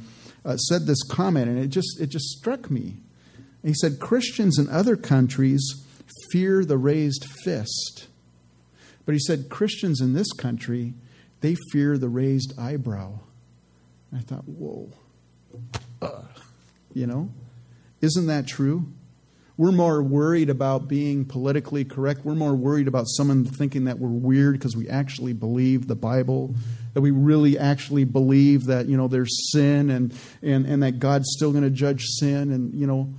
[0.43, 2.97] uh, said this comment, and it just it just struck me.
[3.63, 5.83] He said, Christians in other countries
[6.31, 8.07] fear the raised fist.
[9.05, 10.93] But he said Christians in this country,
[11.45, 13.19] they fear the raised eyebrow.
[14.15, 14.89] I thought, whoa.
[16.01, 16.23] Uh,
[16.93, 17.29] you know?
[18.01, 18.87] Isn't that true?
[19.55, 22.25] We're more worried about being politically correct.
[22.25, 26.55] We're more worried about someone thinking that we're weird because we actually believe the Bible,
[26.93, 31.27] that we really actually believe that, you know, there's sin and, and, and that God's
[31.29, 32.51] still going to judge sin.
[32.51, 33.13] And, you know,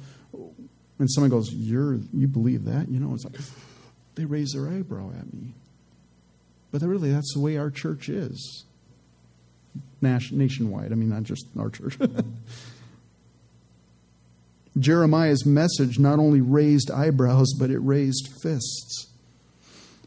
[0.99, 2.89] and someone goes, You're, You believe that?
[2.89, 3.37] You know, it's like,
[4.17, 5.55] they raise their eyebrow at me.
[6.73, 8.65] But really, that's the way our church is.
[10.01, 10.93] Nationwide.
[10.93, 11.99] I mean, not just our church.
[14.79, 19.09] Jeremiah's message not only raised eyebrows, but it raised fists.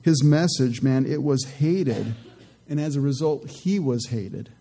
[0.04, 2.16] His message, man, it was hated.
[2.68, 4.52] And as a result, he was hated.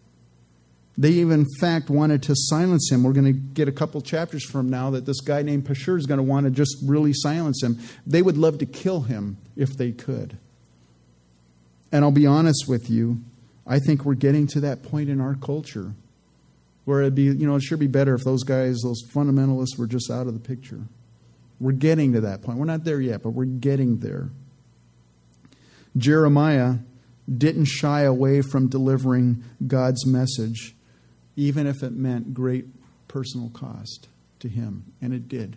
[0.97, 3.05] They even, in fact, wanted to silence him.
[3.05, 6.07] We're going to get a couple chapters from now that this guy named Pashur is
[6.07, 7.79] going to want to just really silence him.
[8.05, 10.39] They would love to kill him if they could.
[11.91, 13.21] And I'll be honest with you,
[13.67, 15.95] I think we're getting to that point in our culture
[16.85, 19.87] where it'd be, you know, it sure be better if those guys, those fundamentalists, were
[19.87, 20.81] just out of the picture.
[21.61, 22.59] We're getting to that point.
[22.59, 24.31] We're not there yet, but we're getting there.
[25.97, 26.77] Jeremiah
[27.37, 30.75] didn't shy away from delivering God's message
[31.39, 32.67] even if it meant great
[33.07, 34.09] personal cost
[34.41, 34.93] to him.
[35.01, 35.57] And it did.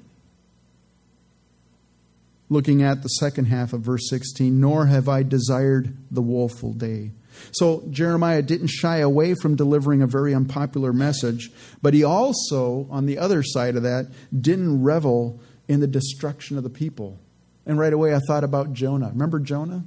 [2.51, 7.11] Looking at the second half of verse 16, nor have I desired the woeful day.
[7.53, 11.49] So Jeremiah didn't shy away from delivering a very unpopular message,
[11.81, 15.39] but he also, on the other side of that, didn't revel
[15.69, 17.17] in the destruction of the people.
[17.65, 19.07] And right away I thought about Jonah.
[19.07, 19.85] Remember Jonah?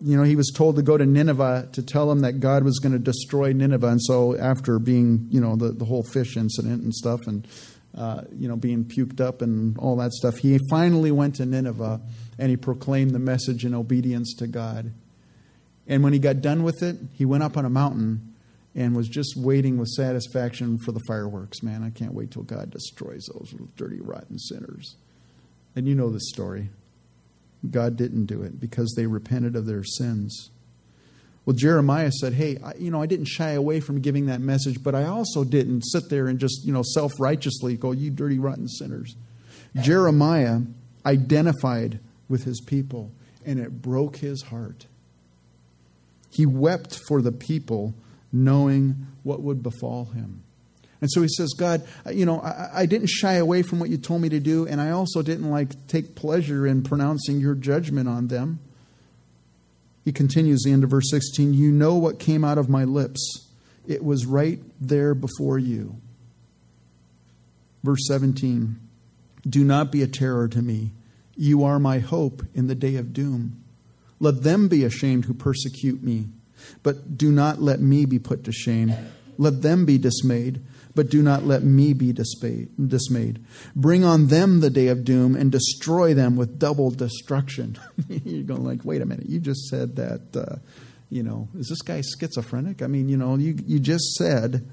[0.00, 2.78] you know, he was told to go to Nineveh to tell him that God was
[2.78, 3.88] going to destroy Nineveh.
[3.88, 7.46] And so, after being, you know, the, the whole fish incident and stuff, and,
[7.96, 12.00] uh, you know, being puked up and all that stuff, he finally went to Nineveh
[12.38, 14.92] and he proclaimed the message in obedience to God.
[15.86, 18.34] And when he got done with it, he went up on a mountain
[18.74, 21.62] and was just waiting with satisfaction for the fireworks.
[21.62, 24.96] Man, I can't wait till God destroys those dirty, rotten sinners.
[25.74, 26.68] And you know the story.
[27.70, 30.50] God didn't do it because they repented of their sins.
[31.46, 34.82] Well, Jeremiah said, Hey, I, you know, I didn't shy away from giving that message,
[34.82, 38.38] but I also didn't sit there and just, you know, self righteously go, You dirty,
[38.38, 39.16] rotten sinners.
[39.80, 40.60] Jeremiah
[41.04, 43.12] identified with his people,
[43.44, 44.86] and it broke his heart.
[46.30, 47.94] He wept for the people,
[48.32, 50.42] knowing what would befall him.
[51.00, 53.98] And so he says, God, you know, I, I, didn't shy away from what you
[53.98, 58.08] told me to do, and I also didn't like take pleasure in pronouncing your judgment
[58.08, 58.60] on them.
[60.06, 63.48] He continues the end of verse 16, You know what came out of my lips.
[63.88, 65.96] It was right there before you.
[67.82, 68.78] Verse 17,
[69.42, 70.92] Do not be a terror to me.
[71.34, 73.64] You are my hope in the day of doom.
[74.20, 76.28] Let them be ashamed who persecute me,
[76.84, 78.94] but do not let me be put to shame.
[79.38, 80.62] Let them be dismayed
[80.96, 83.44] but do not let me be dismayed.
[83.76, 87.78] Bring on them the day of doom and destroy them with double destruction.
[88.08, 90.56] You're going like, wait a minute, you just said that, uh,
[91.10, 92.80] you know, is this guy schizophrenic?
[92.80, 94.66] I mean, you know, you, you just said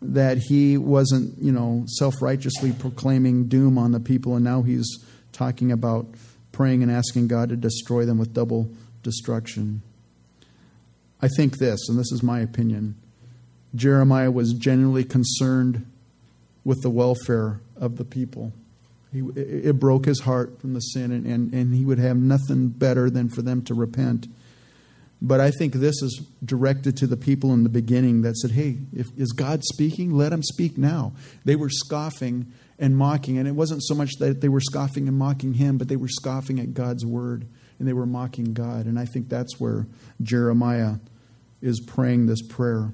[0.00, 4.88] that he wasn't, you know, self righteously proclaiming doom on the people, and now he's
[5.32, 6.06] talking about
[6.50, 8.70] praying and asking God to destroy them with double
[9.02, 9.82] destruction.
[11.20, 12.96] I think this, and this is my opinion
[13.74, 15.86] Jeremiah was genuinely concerned
[16.64, 18.52] with the welfare of the people.
[19.12, 22.68] He, it broke his heart from the sin, and, and, and he would have nothing
[22.68, 24.26] better than for them to repent.
[25.20, 28.78] But I think this is directed to the people in the beginning that said, hey,
[28.92, 30.10] if, is God speaking?
[30.10, 31.12] Let him speak now.
[31.44, 33.38] They were scoffing and mocking.
[33.38, 36.08] And it wasn't so much that they were scoffing and mocking him, but they were
[36.08, 37.46] scoffing at God's word
[37.78, 38.86] and they were mocking God.
[38.86, 39.86] And I think that's where
[40.20, 40.94] Jeremiah
[41.60, 42.92] is praying this prayer.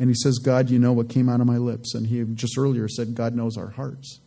[0.00, 1.94] And he says, God, you know what came out of my lips.
[1.94, 4.18] And he just earlier said, God knows our hearts.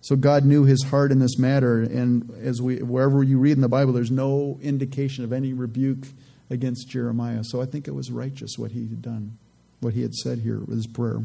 [0.00, 3.62] So God knew his heart in this matter, and as we wherever you read in
[3.62, 6.08] the Bible, there's no indication of any rebuke
[6.50, 7.42] against Jeremiah.
[7.42, 9.38] So I think it was righteous what he had done,
[9.80, 11.22] what he had said here with his prayer.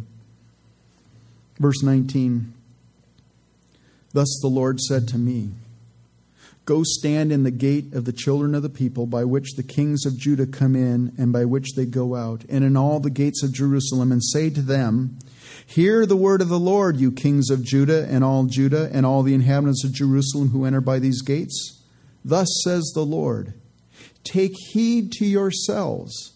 [1.58, 2.54] Verse 19
[4.14, 5.50] Thus the Lord said to me,
[6.70, 10.06] Go stand in the gate of the children of the people, by which the kings
[10.06, 13.42] of Judah come in, and by which they go out, and in all the gates
[13.42, 15.18] of Jerusalem, and say to them,
[15.66, 19.24] Hear the word of the Lord, you kings of Judah, and all Judah, and all
[19.24, 21.82] the inhabitants of Jerusalem who enter by these gates.
[22.24, 23.56] Thus says the Lord
[24.24, 26.34] Take heed to yourselves,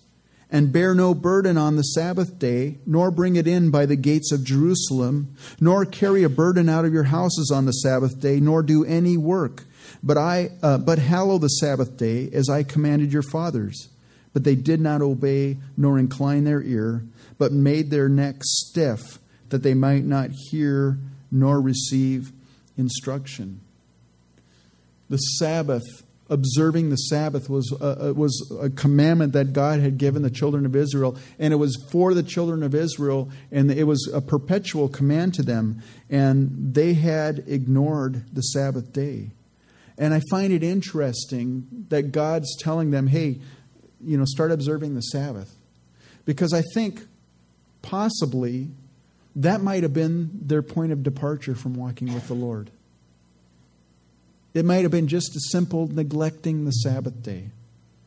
[0.49, 4.31] and bear no burden on the Sabbath day, nor bring it in by the gates
[4.31, 8.63] of Jerusalem, nor carry a burden out of your houses on the Sabbath day, nor
[8.63, 9.65] do any work
[10.03, 13.87] but I, uh, but hallow the Sabbath day as I commanded your fathers.
[14.33, 17.03] But they did not obey nor incline their ear,
[17.37, 20.97] but made their necks stiff, that they might not hear
[21.31, 22.31] nor receive
[22.77, 23.61] instruction.
[25.09, 25.83] The Sabbath,
[26.29, 30.65] observing the Sabbath, was a, uh, was a commandment that God had given the children
[30.65, 34.89] of Israel, and it was for the children of Israel, and it was a perpetual
[34.89, 39.29] command to them, and they had ignored the Sabbath day.
[39.97, 43.39] And I find it interesting that God's telling them, hey,
[44.01, 45.55] you know, start observing the Sabbath.
[46.25, 47.01] Because I think
[47.81, 48.69] possibly
[49.35, 52.69] that might have been their point of departure from walking with the Lord.
[54.53, 57.49] It might have been just a simple neglecting the Sabbath day.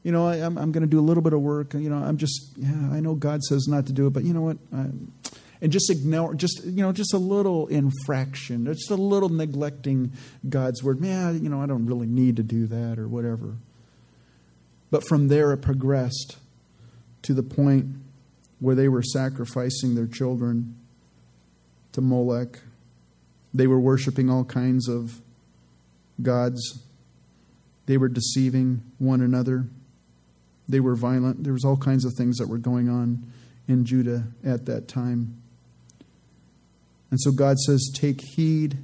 [0.04, 1.74] You know, I, am I'm, going to do a little bit of work.
[1.74, 4.32] You know, I'm just, yeah, I know God says not to do it, but you
[4.32, 4.56] know what?
[4.72, 4.86] I,
[5.60, 10.12] and just ignore just you know just a little infraction just a little neglecting
[10.48, 11.00] god's word.
[11.00, 13.56] Man you know i don't really need to do that or whatever.
[14.90, 16.36] But from there it progressed
[17.22, 17.86] to the point
[18.60, 20.76] where they were sacrificing their children
[21.92, 22.60] to molech.
[23.52, 25.20] They were worshiping all kinds of
[26.22, 26.82] gods.
[27.86, 29.66] They were deceiving one another.
[30.68, 31.44] They were violent.
[31.44, 33.30] There was all kinds of things that were going on
[33.68, 35.42] in judah at that time
[37.10, 38.78] and so God says, Take heed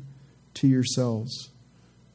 [0.55, 1.51] to yourselves.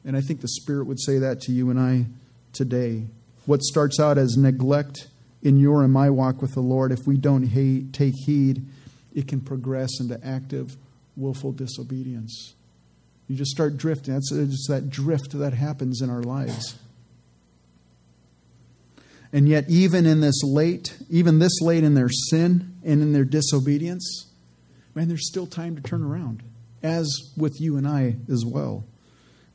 [0.05, 2.05] And I think the Spirit would say that to you and I
[2.53, 3.07] today.
[3.45, 5.07] What starts out as neglect
[5.41, 8.65] in your and my walk with the Lord, if we don't hate, take heed,
[9.13, 10.75] it can progress into active,
[11.15, 12.53] willful disobedience.
[13.27, 14.13] You just start drifting.
[14.13, 16.77] That's just that drift that happens in our lives.
[19.33, 23.25] And yet, even in this late, even this late in their sin and in their
[23.25, 24.27] disobedience,
[24.97, 26.41] man, there's still time to turn around,
[26.81, 28.83] as with you and I as well.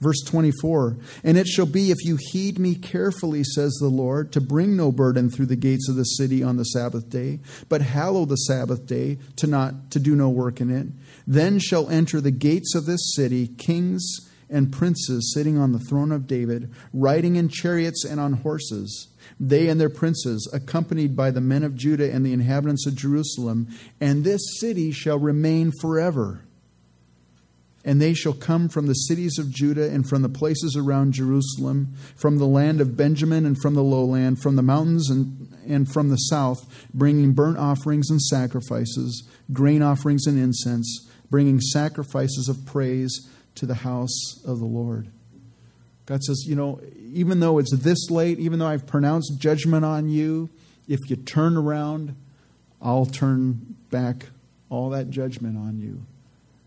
[0.00, 4.40] Verse 24, and it shall be if you heed me carefully, says the Lord, to
[4.40, 8.24] bring no burden through the gates of the city on the Sabbath day, but hallow
[8.24, 10.86] the Sabbath day to not to do no work in it.
[11.26, 16.12] Then shall enter the gates of this city kings and princes sitting on the throne
[16.12, 19.08] of David, riding in chariots and on horses
[19.38, 23.68] they and their princes, accompanied by the men of Judah and the inhabitants of Jerusalem,
[24.00, 26.44] and this city shall remain forever.
[27.84, 31.94] And they shall come from the cities of Judah and from the places around Jerusalem,
[32.14, 36.08] from the land of Benjamin and from the lowland, from the mountains and, and from
[36.08, 36.60] the south,
[36.94, 43.74] bringing burnt offerings and sacrifices, grain offerings and incense, bringing sacrifices of praise to the
[43.74, 45.10] house of the Lord.
[46.12, 46.78] God says, you know,
[47.14, 50.50] even though it's this late, even though I've pronounced judgment on you,
[50.86, 52.14] if you turn around,
[52.82, 54.26] I'll turn back
[54.68, 56.02] all that judgment on you.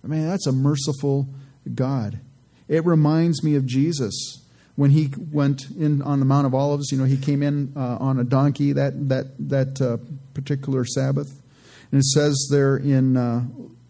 [0.04, 1.28] I mean, that's a merciful
[1.76, 2.22] God.
[2.68, 4.44] It reminds me of Jesus
[4.76, 6.92] when he went in on the Mount of Olives.
[6.92, 9.98] You know, he came in uh, on a donkey that that that uh,
[10.34, 11.40] particular Sabbath,
[11.92, 13.44] and it says there in uh,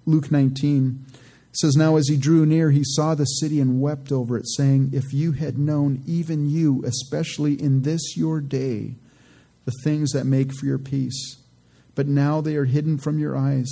[0.06, 1.25] Luke 19 it
[1.58, 4.92] says, Now as he drew near, he saw the city and wept over it, saying,
[4.94, 8.96] If you had known, even you, especially in this your day,
[9.66, 11.38] the things that make for your peace.
[11.96, 13.70] But now they are hidden from your eyes.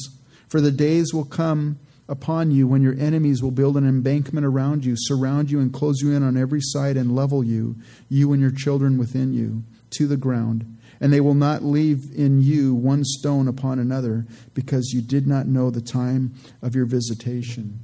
[0.48, 4.86] For the days will come upon you when your enemies will build an embankment around
[4.86, 7.76] you, surround you, and close you in on every side, and level you,
[8.10, 10.73] you and your children within you, to the ground
[11.04, 15.46] and they will not leave in you one stone upon another, because you did not
[15.46, 17.78] know the time of your visitation.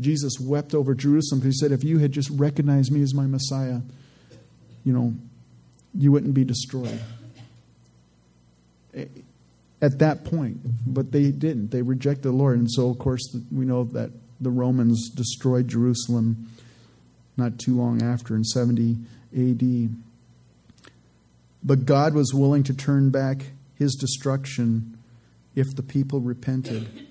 [0.00, 3.26] Jesus wept over Jerusalem because he said, If you had just recognized me as my
[3.26, 3.78] Messiah,
[4.84, 5.14] you know,
[5.94, 6.98] you wouldn't be destroyed.
[9.80, 11.70] At that point, but they didn't.
[11.70, 12.58] They rejected the Lord.
[12.58, 13.22] And so, of course,
[13.52, 14.10] we know that
[14.40, 16.50] the Romans destroyed Jerusalem
[17.36, 18.96] not too long after in 70
[19.32, 19.94] AD.
[21.64, 24.98] But God was willing to turn back his destruction
[25.54, 27.08] if the people repented.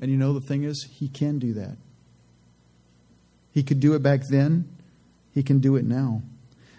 [0.00, 1.76] And you know, the thing is, he can do that.
[3.52, 4.68] He could do it back then,
[5.32, 6.22] he can do it now.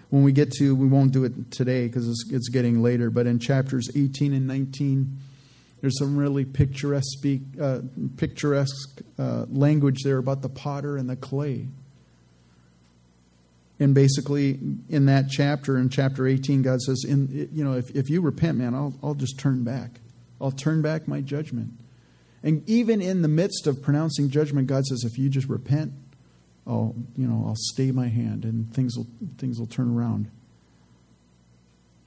[0.09, 3.27] When we get to, we won't do it today because it's, it's, getting later, but
[3.27, 5.17] in chapters 18 and 19,
[5.81, 7.25] there's some really picturesque,
[7.59, 7.79] uh,
[8.17, 11.67] picturesque uh, language there about the potter and the clay.
[13.79, 18.09] And basically, in that chapter, in chapter 18, God says, in, you know, if, if
[18.09, 19.99] you repent, man, I'll, I'll just turn back.
[20.39, 21.71] I'll turn back my judgment.
[22.41, 25.93] And even in the midst of pronouncing judgment, God says, if you just repent,
[26.67, 29.07] I'll, you know, I'll stay my hand and things will,
[29.37, 30.31] things will turn around.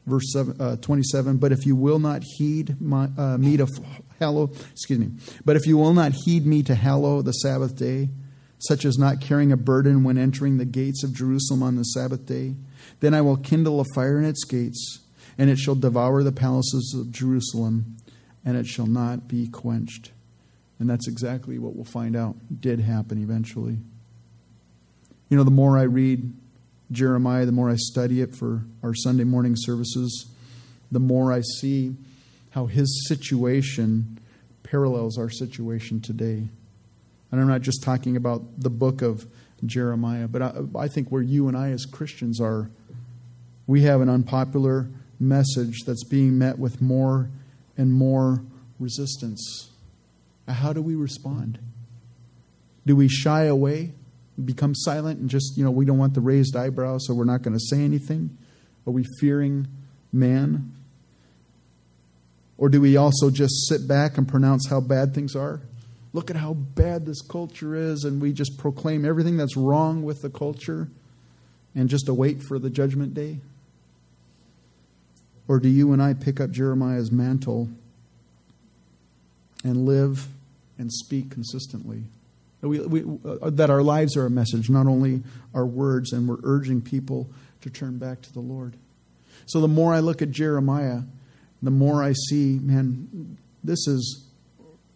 [0.06, 3.66] Verse seven, uh, 27, but if you will not heed my, uh, me to
[4.18, 5.10] hallow, excuse me,
[5.44, 8.08] but if you will not heed me to hallow the Sabbath day,
[8.59, 12.26] such as not carrying a burden when entering the gates of Jerusalem on the Sabbath
[12.26, 12.56] day,
[13.00, 15.00] then I will kindle a fire in its gates,
[15.36, 17.96] and it shall devour the palaces of Jerusalem,
[18.44, 20.11] and it shall not be quenched.
[20.78, 23.78] And that's exactly what we'll find out did happen eventually.
[25.28, 26.32] You know, the more I read
[26.90, 30.26] Jeremiah, the more I study it for our Sunday morning services,
[30.90, 31.94] the more I see
[32.50, 34.18] how his situation
[34.62, 36.48] parallels our situation today.
[37.30, 39.26] And I'm not just talking about the book of
[39.64, 42.70] Jeremiah, but I, I, think where you and I as Christians are,
[43.66, 44.88] we have an unpopular
[45.20, 47.28] message that's being met with more
[47.76, 48.42] and more
[48.78, 49.70] resistance.
[50.46, 51.58] How do we respond?
[52.86, 53.92] Do we shy away,
[54.42, 57.42] become silent, and just, you know, we don't want the raised eyebrows, so we're not
[57.42, 58.36] going to say anything?
[58.86, 59.68] Are we fearing
[60.12, 60.72] man?
[62.56, 65.60] Or do we also just sit back and pronounce how bad things are?
[66.12, 70.22] Look at how bad this culture is, and we just proclaim everything that's wrong with
[70.22, 70.88] the culture
[71.74, 73.38] and just await for the judgment day?
[75.46, 77.68] Or do you and I pick up Jeremiah's mantle
[79.64, 80.28] and live
[80.78, 82.04] and speak consistently?
[82.61, 85.22] We, we, uh, that our lives are a message, not only
[85.54, 87.30] our words, and we're urging people
[87.61, 88.76] to turn back to the Lord.
[89.46, 91.02] So the more I look at Jeremiah,
[91.62, 94.27] the more I see, man, this is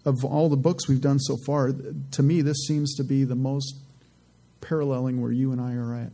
[0.04, 1.72] of all the books we've done so far,
[2.12, 3.76] to me, this seems to be the most
[4.60, 6.12] paralleling where you and I are at, at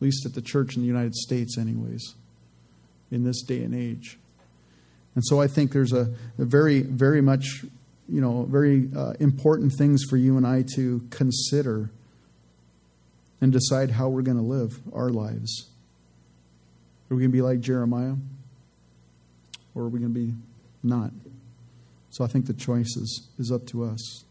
[0.00, 2.14] least at the church in the United States, anyways,
[3.10, 4.18] in this day and age.
[5.14, 7.64] And so I think there's a, a very, very much,
[8.08, 11.90] you know, very uh, important things for you and I to consider
[13.40, 15.68] and decide how we're going to live our lives.
[17.10, 18.14] Are we going to be like Jeremiah?
[19.74, 20.34] Or are we going to be
[20.82, 21.10] not?
[22.14, 24.23] So I think the choice is, is up to us.